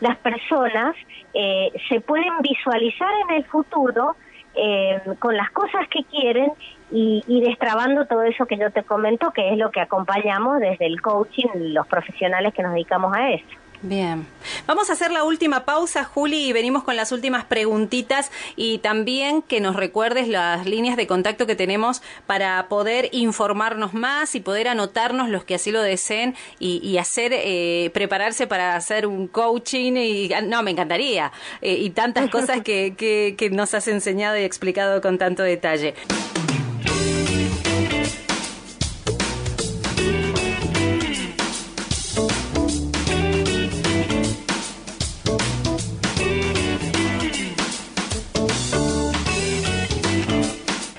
las 0.00 0.16
personas 0.18 0.96
eh, 1.34 1.72
se 1.88 2.00
pueden 2.00 2.38
visualizar 2.40 3.10
en 3.28 3.36
el 3.36 3.44
futuro 3.44 4.16
eh, 4.54 5.00
con 5.18 5.36
las 5.36 5.50
cosas 5.50 5.86
que 5.88 6.04
quieren 6.04 6.50
y, 6.90 7.22
y, 7.26 7.40
destrabando 7.40 8.06
todo 8.06 8.22
eso 8.22 8.46
que 8.46 8.56
yo 8.56 8.70
te 8.70 8.82
comento, 8.82 9.30
que 9.32 9.52
es 9.52 9.58
lo 9.58 9.70
que 9.70 9.80
acompañamos 9.80 10.60
desde 10.60 10.86
el 10.86 11.00
coaching, 11.00 11.48
los 11.54 11.86
profesionales 11.86 12.54
que 12.54 12.62
nos 12.62 12.72
dedicamos 12.72 13.14
a 13.14 13.30
eso. 13.30 13.46
Bien. 13.80 14.26
Vamos 14.66 14.90
a 14.90 14.94
hacer 14.94 15.12
la 15.12 15.22
última 15.22 15.64
pausa, 15.64 16.02
Juli, 16.02 16.48
y 16.48 16.52
venimos 16.52 16.82
con 16.82 16.96
las 16.96 17.12
últimas 17.12 17.44
preguntitas 17.44 18.32
y 18.56 18.78
también 18.78 19.40
que 19.40 19.60
nos 19.60 19.76
recuerdes 19.76 20.26
las 20.26 20.66
líneas 20.66 20.96
de 20.96 21.06
contacto 21.06 21.46
que 21.46 21.54
tenemos 21.54 22.02
para 22.26 22.66
poder 22.68 23.08
informarnos 23.12 23.94
más 23.94 24.34
y 24.34 24.40
poder 24.40 24.66
anotarnos 24.66 25.28
los 25.28 25.44
que 25.44 25.54
así 25.54 25.70
lo 25.70 25.80
deseen 25.80 26.34
y, 26.58 26.98
hacer, 26.98 27.32
eh, 27.32 27.90
prepararse 27.94 28.48
para 28.48 28.74
hacer 28.74 29.06
un 29.06 29.28
coaching 29.28 29.92
y, 29.92 30.30
no, 30.44 30.64
me 30.64 30.72
encantaría, 30.72 31.30
eh, 31.62 31.74
y 31.74 31.90
tantas 31.90 32.28
cosas 32.30 32.62
que, 32.62 32.94
que, 32.96 33.36
que 33.38 33.50
nos 33.50 33.74
has 33.74 33.86
enseñado 33.86 34.36
y 34.36 34.42
explicado 34.42 35.00
con 35.00 35.18
tanto 35.18 35.44
detalle. 35.44 35.94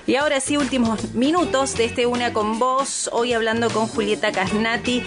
Y 0.10 0.16
ahora 0.16 0.40
sí, 0.40 0.58
últimos 0.58 1.14
minutos 1.14 1.78
de 1.78 1.86
este 1.86 2.08
Una 2.08 2.34
con 2.34 2.58
Vos, 2.58 3.12
hoy 3.14 3.34
hablando 3.34 3.70
con 3.70 3.86
Julieta 3.86 4.32
Casnati 4.32 5.04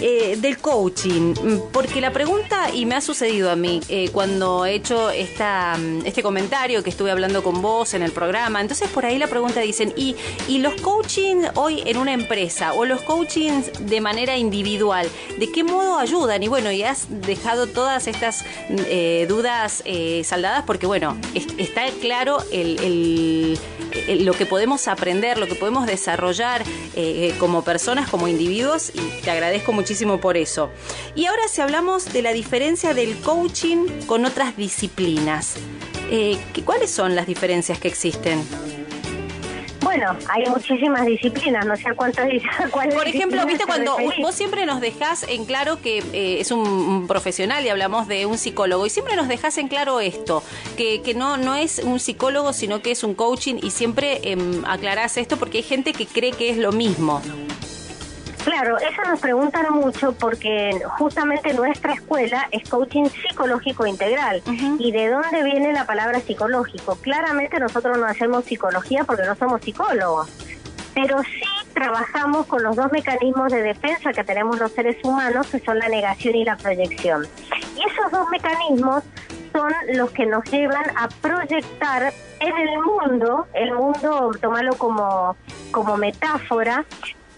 eh, 0.00 0.38
del 0.40 0.56
coaching, 0.56 1.34
porque 1.74 2.00
la 2.00 2.10
pregunta, 2.10 2.70
y 2.72 2.86
me 2.86 2.94
ha 2.94 3.02
sucedido 3.02 3.50
a 3.50 3.56
mí, 3.56 3.82
eh, 3.90 4.08
cuando 4.10 4.64
he 4.64 4.74
hecho 4.76 5.10
esta, 5.10 5.76
mm, 5.78 6.06
este 6.06 6.22
comentario 6.22 6.82
que 6.82 6.88
estuve 6.88 7.10
hablando 7.10 7.42
con 7.42 7.60
vos 7.60 7.92
en 7.92 8.00
el 8.00 8.12
programa, 8.12 8.62
entonces 8.62 8.88
por 8.88 9.04
ahí 9.04 9.18
la 9.18 9.26
pregunta 9.26 9.60
dicen, 9.60 9.92
¿y, 9.98 10.16
y 10.48 10.60
los 10.60 10.80
coaching 10.80 11.42
hoy 11.54 11.82
en 11.84 11.98
una 11.98 12.14
empresa 12.14 12.72
o 12.72 12.86
los 12.86 13.02
coachings 13.02 13.70
de 13.78 14.00
manera 14.00 14.38
individual, 14.38 15.06
de 15.38 15.52
qué 15.52 15.64
modo 15.64 15.98
ayudan? 15.98 16.42
Y 16.42 16.48
bueno, 16.48 16.72
y 16.72 16.82
has 16.82 17.06
dejado 17.10 17.66
todas 17.66 18.06
estas 18.06 18.46
eh, 18.70 19.26
dudas 19.28 19.84
saldadas 20.24 20.64
porque 20.64 20.86
bueno, 20.86 21.18
está 21.34 21.82
claro 22.00 22.38
el, 22.50 23.58
lo 24.20 24.32
que 24.32 24.46
podemos 24.46 24.88
aprender, 24.88 25.38
lo 25.38 25.46
que 25.46 25.54
podemos 25.54 25.86
desarrollar 25.86 26.62
como 27.38 27.62
personas, 27.64 28.08
como 28.08 28.28
individuos, 28.28 28.92
y 28.94 29.00
te 29.22 29.30
agradezco 29.30 29.72
muchísimo 29.72 30.20
por 30.20 30.36
eso. 30.36 30.70
Y 31.14 31.26
ahora 31.26 31.42
si 31.48 31.60
hablamos 31.60 32.12
de 32.12 32.22
la 32.22 32.32
diferencia 32.32 32.94
del 32.94 33.16
coaching 33.20 33.86
con 34.06 34.24
otras 34.24 34.56
disciplinas, 34.56 35.56
eh, 36.10 36.38
¿cuáles 36.64 36.90
son 36.90 37.14
las 37.14 37.26
diferencias 37.26 37.78
que 37.78 37.88
existen? 37.88 38.42
Bueno, 39.82 40.16
hay 40.28 40.44
muchísimas 40.50 41.06
disciplinas, 41.06 41.64
no 41.64 41.74
sé 41.76 41.88
a 41.88 41.94
cuántas 41.94 42.28
Por 42.72 43.08
ejemplo, 43.08 43.44
viste 43.46 43.64
cuando 43.64 43.96
vos 44.20 44.34
siempre 44.34 44.66
nos 44.66 44.80
dejás 44.80 45.24
en 45.28 45.44
claro 45.44 45.80
que 45.80 45.98
eh, 46.12 46.40
es 46.40 46.50
un, 46.50 47.06
profesional 47.08 47.64
y 47.64 47.68
hablamos 47.68 48.06
de 48.06 48.26
un 48.26 48.38
psicólogo 48.38 48.86
y 48.86 48.90
siempre 48.90 49.16
nos 49.16 49.28
dejás 49.28 49.58
en 49.58 49.68
claro 49.68 50.00
esto, 50.00 50.42
que, 50.76 51.02
que 51.02 51.14
no, 51.14 51.36
no 51.36 51.54
es 51.54 51.78
un 51.78 51.98
psicólogo 51.98 52.52
sino 52.52 52.82
que 52.82 52.90
es 52.90 53.02
un 53.02 53.14
coaching 53.14 53.56
y 53.62 53.70
siempre 53.70 54.20
eh, 54.22 54.36
aclarás 54.66 55.16
esto 55.16 55.38
porque 55.38 55.58
hay 55.58 55.64
gente 55.64 55.92
que 55.92 56.06
cree 56.06 56.32
que 56.32 56.50
es 56.50 56.58
lo 56.58 56.72
mismo. 56.72 57.22
Claro, 58.60 58.76
eso 58.76 59.02
nos 59.08 59.20
preguntan 59.20 59.72
mucho 59.72 60.12
porque 60.12 60.82
justamente 60.98 61.54
nuestra 61.54 61.94
escuela 61.94 62.46
es 62.50 62.68
coaching 62.68 63.06
psicológico 63.06 63.86
integral. 63.86 64.42
¿Y 64.78 64.92
de 64.92 65.08
dónde 65.08 65.42
viene 65.42 65.72
la 65.72 65.86
palabra 65.86 66.20
psicológico? 66.20 66.96
Claramente 66.96 67.58
nosotros 67.58 67.96
no 67.96 68.04
hacemos 68.04 68.44
psicología 68.44 69.04
porque 69.04 69.22
no 69.24 69.34
somos 69.34 69.62
psicólogos, 69.62 70.28
pero 70.94 71.22
sí 71.22 71.70
trabajamos 71.72 72.44
con 72.44 72.62
los 72.62 72.76
dos 72.76 72.92
mecanismos 72.92 73.50
de 73.50 73.62
defensa 73.62 74.12
que 74.12 74.24
tenemos 74.24 74.58
los 74.58 74.70
seres 74.72 74.98
humanos, 75.02 75.46
que 75.46 75.60
son 75.60 75.78
la 75.78 75.88
negación 75.88 76.34
y 76.34 76.44
la 76.44 76.58
proyección. 76.58 77.26
Y 77.78 77.90
esos 77.90 78.12
dos 78.12 78.28
mecanismos 78.28 79.02
son 79.54 79.72
los 79.94 80.10
que 80.10 80.26
nos 80.26 80.44
llevan 80.50 80.84
a 80.98 81.08
proyectar 81.08 82.12
en 82.40 82.58
el 82.58 82.78
mundo, 82.82 83.46
el 83.54 83.72
mundo, 83.72 84.32
tomarlo 84.38 84.74
como, 84.74 85.34
como 85.70 85.96
metáfora, 85.96 86.84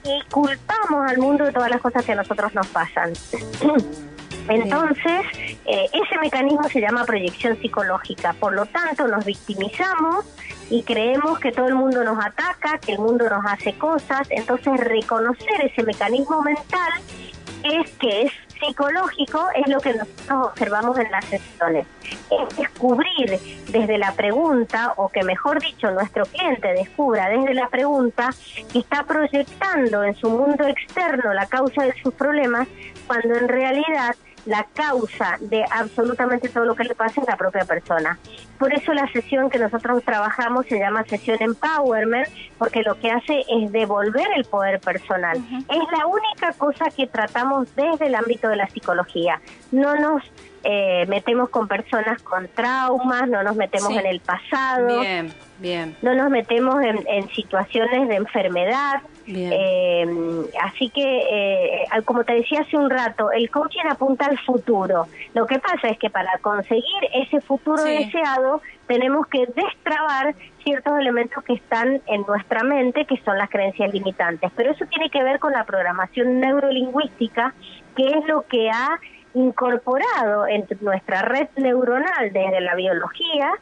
y 0.04 0.22
culpamos 0.30 1.10
al 1.10 1.18
mundo 1.18 1.44
de 1.44 1.52
todas 1.52 1.70
las 1.70 1.80
cosas 1.80 2.04
que 2.04 2.12
a 2.12 2.16
nosotros 2.16 2.54
nos 2.54 2.66
pasan. 2.68 3.12
Entonces, 4.48 5.22
eh, 5.66 5.88
ese 5.92 6.18
mecanismo 6.20 6.68
se 6.68 6.80
llama 6.80 7.04
proyección 7.04 7.56
psicológica. 7.60 8.32
Por 8.34 8.54
lo 8.54 8.66
tanto, 8.66 9.06
nos 9.06 9.24
victimizamos 9.24 10.24
y 10.68 10.82
creemos 10.82 11.38
que 11.38 11.52
todo 11.52 11.68
el 11.68 11.74
mundo 11.74 12.02
nos 12.02 12.18
ataca, 12.24 12.78
que 12.78 12.92
el 12.92 12.98
mundo 12.98 13.28
nos 13.28 13.44
hace 13.46 13.74
cosas. 13.74 14.26
Entonces, 14.30 14.80
reconocer 14.80 15.64
ese 15.64 15.84
mecanismo 15.84 16.42
mental 16.42 16.92
es 17.62 17.90
que 17.92 18.22
es 18.22 18.32
psicológico 18.60 19.48
es 19.54 19.68
lo 19.68 19.80
que 19.80 19.94
nosotros 19.94 20.48
observamos 20.50 20.98
en 20.98 21.10
las 21.10 21.24
sesiones. 21.24 21.86
Es 22.40 22.56
descubrir 22.56 23.38
desde 23.70 23.98
la 23.98 24.12
pregunta, 24.12 24.94
o 24.96 25.08
que 25.08 25.22
mejor 25.22 25.60
dicho, 25.60 25.90
nuestro 25.90 26.24
cliente 26.26 26.72
descubra 26.72 27.28
desde 27.28 27.54
la 27.54 27.68
pregunta 27.68 28.30
que 28.72 28.78
está 28.78 29.04
proyectando 29.04 30.04
en 30.04 30.14
su 30.14 30.30
mundo 30.30 30.66
externo 30.66 31.32
la 31.34 31.46
causa 31.46 31.84
de 31.84 31.94
sus 32.02 32.14
problemas, 32.14 32.68
cuando 33.06 33.34
en 33.34 33.48
realidad 33.48 34.14
la 34.46 34.66
causa 34.72 35.36
de 35.40 35.64
absolutamente 35.70 36.48
todo 36.48 36.64
lo 36.64 36.74
que 36.74 36.84
le 36.84 36.94
pasa 36.94 37.20
es 37.20 37.26
la 37.26 37.36
propia 37.36 37.64
persona. 37.64 38.18
Por 38.62 38.72
eso 38.72 38.92
la 38.92 39.10
sesión 39.10 39.50
que 39.50 39.58
nosotros 39.58 40.04
trabajamos 40.04 40.66
se 40.66 40.78
llama 40.78 41.02
sesión 41.02 41.36
empowerment, 41.40 42.28
porque 42.58 42.82
lo 42.82 42.96
que 43.00 43.10
hace 43.10 43.40
es 43.48 43.72
devolver 43.72 44.28
el 44.36 44.44
poder 44.44 44.78
personal. 44.78 45.36
Es 45.36 45.98
la 45.98 46.06
única 46.06 46.52
cosa 46.56 46.84
que 46.96 47.08
tratamos 47.08 47.74
desde 47.74 48.06
el 48.06 48.14
ámbito 48.14 48.48
de 48.48 48.54
la 48.54 48.68
psicología. 48.68 49.40
No 49.72 49.96
nos 49.96 50.22
eh, 50.62 51.06
metemos 51.08 51.48
con 51.48 51.66
personas 51.66 52.22
con 52.22 52.46
traumas, 52.46 53.28
no 53.28 53.42
nos 53.42 53.56
metemos 53.56 53.90
en 53.96 54.06
el 54.06 54.20
pasado, 54.20 55.00
bien, 55.00 55.32
bien. 55.58 55.96
no 56.00 56.14
nos 56.14 56.30
metemos 56.30 56.76
en 56.84 57.28
situaciones 57.30 58.06
de 58.06 58.14
enfermedad, 58.14 59.02
eh, 59.26 60.06
así 60.62 60.90
que, 60.90 61.02
eh, 61.02 62.02
como 62.04 62.24
te 62.24 62.34
decía 62.34 62.60
hace 62.60 62.76
un 62.76 62.90
rato, 62.90 63.30
el 63.30 63.50
coaching 63.50 63.86
apunta 63.88 64.26
al 64.26 64.38
futuro. 64.38 65.06
Lo 65.34 65.46
que 65.46 65.58
pasa 65.58 65.88
es 65.88 65.98
que 65.98 66.10
para 66.10 66.38
conseguir 66.38 66.84
ese 67.14 67.40
futuro 67.40 67.82
deseado, 67.82 68.51
tenemos 68.86 69.26
que 69.28 69.46
destrabar 69.46 70.34
ciertos 70.64 70.98
elementos 70.98 71.42
que 71.44 71.54
están 71.54 72.00
en 72.06 72.22
nuestra 72.26 72.62
mente, 72.62 73.04
que 73.06 73.16
son 73.24 73.38
las 73.38 73.48
creencias 73.48 73.92
limitantes. 73.92 74.50
Pero 74.56 74.72
eso 74.72 74.84
tiene 74.86 75.10
que 75.10 75.22
ver 75.22 75.38
con 75.38 75.52
la 75.52 75.64
programación 75.64 76.40
neurolingüística, 76.40 77.54
que 77.96 78.06
es 78.06 78.26
lo 78.26 78.42
que 78.42 78.70
ha 78.70 78.98
incorporado 79.34 80.46
en 80.46 80.66
nuestra 80.80 81.22
red 81.22 81.48
neuronal 81.56 82.32
desde 82.32 82.60
la 82.60 82.74
biología 82.74 83.52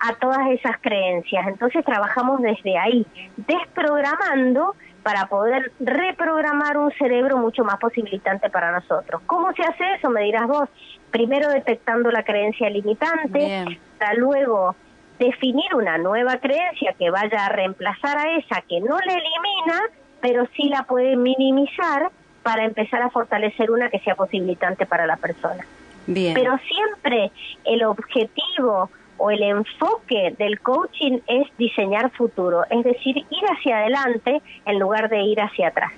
a 0.00 0.14
todas 0.14 0.48
esas 0.50 0.76
creencias. 0.80 1.46
Entonces 1.46 1.84
trabajamos 1.84 2.40
desde 2.42 2.76
ahí, 2.78 3.06
desprogramando 3.36 4.74
para 5.02 5.26
poder 5.26 5.70
reprogramar 5.80 6.78
un 6.78 6.90
cerebro 6.92 7.36
mucho 7.36 7.62
más 7.62 7.76
posibilitante 7.76 8.50
para 8.50 8.72
nosotros. 8.72 9.22
¿Cómo 9.26 9.52
se 9.52 9.62
hace 9.62 9.94
eso? 9.94 10.10
Me 10.10 10.22
dirás 10.22 10.46
vos. 10.46 10.68
Primero 11.14 11.48
detectando 11.48 12.10
la 12.10 12.24
creencia 12.24 12.68
limitante, 12.68 13.78
para 14.00 14.14
luego 14.14 14.74
definir 15.16 15.72
una 15.72 15.96
nueva 15.96 16.38
creencia 16.38 16.92
que 16.98 17.08
vaya 17.08 17.46
a 17.46 17.50
reemplazar 17.50 18.18
a 18.18 18.36
esa 18.36 18.62
que 18.62 18.80
no 18.80 18.98
la 18.98 19.12
elimina, 19.12 19.80
pero 20.20 20.44
sí 20.56 20.68
la 20.68 20.82
puede 20.82 21.14
minimizar 21.14 22.10
para 22.42 22.64
empezar 22.64 23.00
a 23.00 23.10
fortalecer 23.10 23.70
una 23.70 23.90
que 23.90 24.00
sea 24.00 24.16
posibilitante 24.16 24.86
para 24.86 25.06
la 25.06 25.16
persona. 25.16 25.64
Bien. 26.08 26.34
Pero 26.34 26.58
siempre 26.66 27.30
el 27.62 27.84
objetivo 27.84 28.90
o 29.16 29.30
el 29.30 29.44
enfoque 29.44 30.34
del 30.36 30.58
coaching 30.58 31.20
es 31.28 31.46
diseñar 31.56 32.10
futuro, 32.10 32.64
es 32.70 32.82
decir, 32.82 33.18
ir 33.18 33.44
hacia 33.56 33.78
adelante 33.78 34.42
en 34.66 34.80
lugar 34.80 35.08
de 35.08 35.22
ir 35.22 35.40
hacia 35.40 35.68
atrás. 35.68 35.92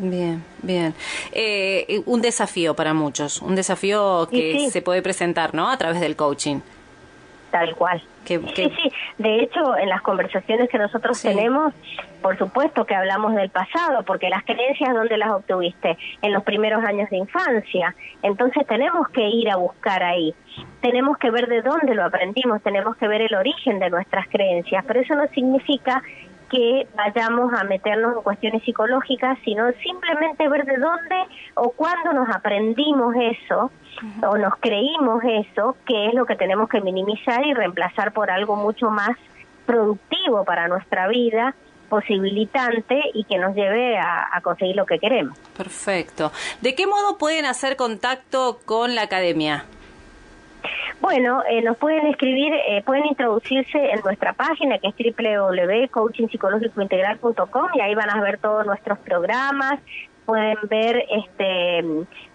Bien, 0.00 0.44
bien. 0.62 0.94
Eh, 1.32 2.02
un 2.06 2.22
desafío 2.22 2.74
para 2.74 2.94
muchos, 2.94 3.42
un 3.42 3.56
desafío 3.56 4.28
que 4.30 4.70
se 4.70 4.80
puede 4.80 5.02
presentar, 5.02 5.54
¿no? 5.54 5.68
A 5.68 5.76
través 5.76 6.00
del 6.00 6.14
coaching. 6.14 6.60
Tal 7.50 7.74
cual. 7.74 8.00
Sí, 8.24 8.38
sí. 8.54 8.70
De 9.16 9.42
hecho, 9.42 9.76
en 9.76 9.88
las 9.88 10.02
conversaciones 10.02 10.68
que 10.68 10.78
nosotros 10.78 11.20
tenemos, 11.20 11.72
por 12.20 12.36
supuesto 12.36 12.84
que 12.84 12.94
hablamos 12.94 13.34
del 13.34 13.48
pasado, 13.48 14.04
porque 14.04 14.28
las 14.28 14.44
creencias, 14.44 14.94
¿dónde 14.94 15.16
las 15.16 15.30
obtuviste? 15.30 15.96
En 16.20 16.32
los 16.34 16.44
primeros 16.44 16.84
años 16.84 17.08
de 17.08 17.16
infancia. 17.16 17.94
Entonces 18.22 18.66
tenemos 18.66 19.08
que 19.08 19.26
ir 19.26 19.50
a 19.50 19.56
buscar 19.56 20.02
ahí. 20.02 20.34
Tenemos 20.82 21.16
que 21.16 21.30
ver 21.30 21.48
de 21.48 21.62
dónde 21.62 21.94
lo 21.94 22.04
aprendimos, 22.04 22.62
tenemos 22.62 22.96
que 22.96 23.08
ver 23.08 23.22
el 23.22 23.34
origen 23.34 23.78
de 23.78 23.90
nuestras 23.90 24.28
creencias, 24.28 24.84
pero 24.86 25.00
eso 25.00 25.14
no 25.14 25.26
significa 25.28 26.02
que 26.50 26.86
vayamos 26.94 27.52
a 27.52 27.64
meternos 27.64 28.16
en 28.16 28.22
cuestiones 28.22 28.62
psicológicas, 28.64 29.38
sino 29.44 29.70
simplemente 29.82 30.48
ver 30.48 30.64
de 30.64 30.76
dónde 30.76 31.16
o 31.54 31.70
cuándo 31.70 32.12
nos 32.12 32.28
aprendimos 32.34 33.14
eso 33.16 33.70
o 34.22 34.38
nos 34.38 34.54
creímos 34.60 35.22
eso, 35.24 35.76
que 35.86 36.06
es 36.06 36.14
lo 36.14 36.24
que 36.24 36.36
tenemos 36.36 36.68
que 36.68 36.80
minimizar 36.80 37.44
y 37.44 37.52
reemplazar 37.52 38.12
por 38.12 38.30
algo 38.30 38.56
mucho 38.56 38.90
más 38.90 39.16
productivo 39.66 40.44
para 40.44 40.68
nuestra 40.68 41.08
vida, 41.08 41.54
posibilitante 41.88 43.00
y 43.14 43.24
que 43.24 43.38
nos 43.38 43.54
lleve 43.54 43.98
a, 43.98 44.40
conseguir 44.42 44.76
lo 44.76 44.86
que 44.86 44.98
queremos. 44.98 45.36
Perfecto. 45.56 46.32
¿De 46.60 46.74
qué 46.74 46.86
modo 46.86 47.18
pueden 47.18 47.44
hacer 47.46 47.76
contacto 47.76 48.60
con 48.64 48.94
la 48.94 49.02
academia? 49.02 49.64
Bueno, 51.00 51.42
eh, 51.48 51.62
nos 51.62 51.76
pueden 51.76 52.06
escribir, 52.06 52.52
eh, 52.52 52.82
pueden 52.84 53.06
introducirse 53.06 53.78
en 53.78 54.00
nuestra 54.00 54.32
página 54.32 54.78
que 54.78 54.88
es 54.88 54.94
www.coachingpsicológicointegral.com 55.16 57.68
y 57.74 57.80
ahí 57.80 57.94
van 57.94 58.10
a 58.10 58.20
ver 58.20 58.38
todos 58.38 58.66
nuestros 58.66 58.98
programas, 58.98 59.78
pueden 60.26 60.56
ver 60.68 61.04
este 61.08 61.84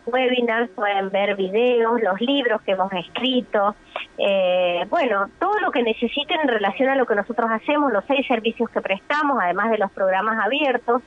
webinars, 0.05 0.69
pueden 0.71 1.09
ver 1.11 1.35
videos, 1.35 2.01
los 2.01 2.19
libros 2.21 2.61
que 2.61 2.71
hemos 2.71 2.93
escrito, 2.93 3.75
eh, 4.17 4.85
bueno, 4.89 5.29
todo 5.39 5.59
lo 5.59 5.71
que 5.71 5.83
necesiten 5.83 6.39
en 6.41 6.47
relación 6.47 6.89
a 6.89 6.95
lo 6.95 7.05
que 7.05 7.15
nosotros 7.15 7.49
hacemos, 7.51 7.91
los 7.91 8.05
seis 8.05 8.25
servicios 8.27 8.69
que 8.69 8.79
prestamos, 8.81 9.37
además 9.41 9.71
de 9.71 9.77
los 9.77 9.91
programas 9.91 10.37
abiertos. 10.43 11.01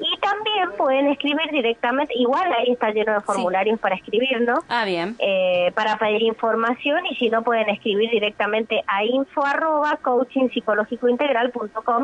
Y 0.00 0.18
también 0.20 0.70
pueden 0.78 1.08
escribir 1.08 1.50
directamente, 1.52 2.14
igual 2.16 2.50
ahí 2.52 2.72
está 2.72 2.90
lleno 2.90 3.12
de 3.12 3.20
formularios 3.20 3.78
para 3.78 3.96
escribir, 3.96 4.40
¿no? 4.40 4.54
Ah, 4.68 4.84
bien. 4.84 5.14
Eh, 5.18 5.72
para 5.74 5.98
pedir 5.98 6.22
información 6.22 7.04
y 7.06 7.16
si 7.16 7.28
no 7.28 7.42
pueden 7.42 7.68
escribir 7.68 8.10
directamente 8.10 8.82
a 8.86 9.04
info 9.04 9.44
arroba 9.44 9.98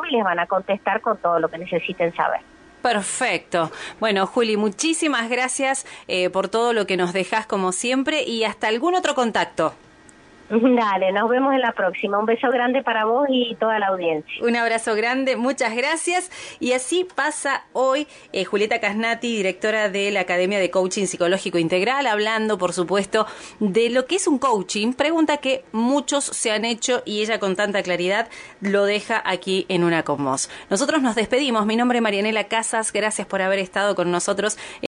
y 0.09 0.15
les 0.15 0.25
van 0.25 0.39
a 0.39 0.47
contestar 0.47 1.01
con 1.01 1.17
todo 1.19 1.39
lo 1.39 1.49
que 1.49 1.59
necesiten 1.59 2.15
saber. 2.15 2.41
Perfecto. 2.83 3.73
Bueno, 3.99 4.27
Juli, 4.27 4.57
muchísimas 4.57 5.29
gracias 5.29 5.87
eh, 6.07 6.31
por 6.31 6.49
todo 6.49 6.73
lo 6.73 6.87
que 6.87 6.97
nos 6.97 7.13
dejas 7.13 7.47
como 7.47 7.73
siempre 7.73 8.23
y 8.23 8.45
hasta 8.45 8.69
algún 8.69 8.95
otro 8.95 9.15
contacto. 9.15 9.75
Dale, 10.51 11.13
nos 11.13 11.29
vemos 11.29 11.53
en 11.55 11.61
la 11.61 11.73
próxima. 11.73 12.19
Un 12.19 12.27
beso 12.27 12.49
grande 12.51 12.83
para 12.83 13.05
vos 13.05 13.27
y 13.29 13.57
toda 13.57 13.79
la 13.79 13.89
audiencia. 13.89 14.33
Un 14.43 14.57
abrazo 14.57 14.95
grande, 14.95 15.37
muchas 15.37 15.75
gracias. 15.75 16.31
Y 16.61 16.73
así 16.73 17.07
pasa 17.15 17.65
hoy 17.73 18.07
eh, 18.33 18.45
Julieta 18.45 18.81
Casnati, 18.81 19.37
directora 19.37 19.89
de 19.89 20.11
la 20.11 20.21
Academia 20.21 20.59
de 20.59 20.71
Coaching 20.71 21.07
Psicológico 21.07 21.59
Integral, 21.59 22.07
hablando, 22.07 22.59
por 22.59 22.73
supuesto, 22.73 23.27
de 23.59 23.91
lo 23.91 24.07
que 24.07 24.17
es 24.17 24.27
un 24.29 24.39
coaching. 24.39 24.93
Pregunta 24.93 25.39
que 25.39 25.65
muchos 25.73 26.25
se 26.25 26.53
han 26.53 26.65
hecho 26.65 27.03
y 27.05 27.23
ella 27.23 27.39
con 27.39 27.57
tanta 27.57 27.83
claridad 27.83 28.29
lo 28.61 28.85
deja 28.85 29.23
aquí 29.25 29.67
en 29.69 29.85
una 29.85 30.03
con 30.03 30.25
Nosotros 30.71 31.03
nos 31.03 31.15
despedimos. 31.15 31.67
Mi 31.67 31.77
nombre 31.77 31.99
es 31.99 32.03
Marianela 32.03 32.45
Casas. 32.45 32.93
Gracias 32.93 33.27
por 33.27 33.43
haber 33.43 33.59
estado 33.59 33.95
con 33.95 34.11
nosotros. 34.11 34.59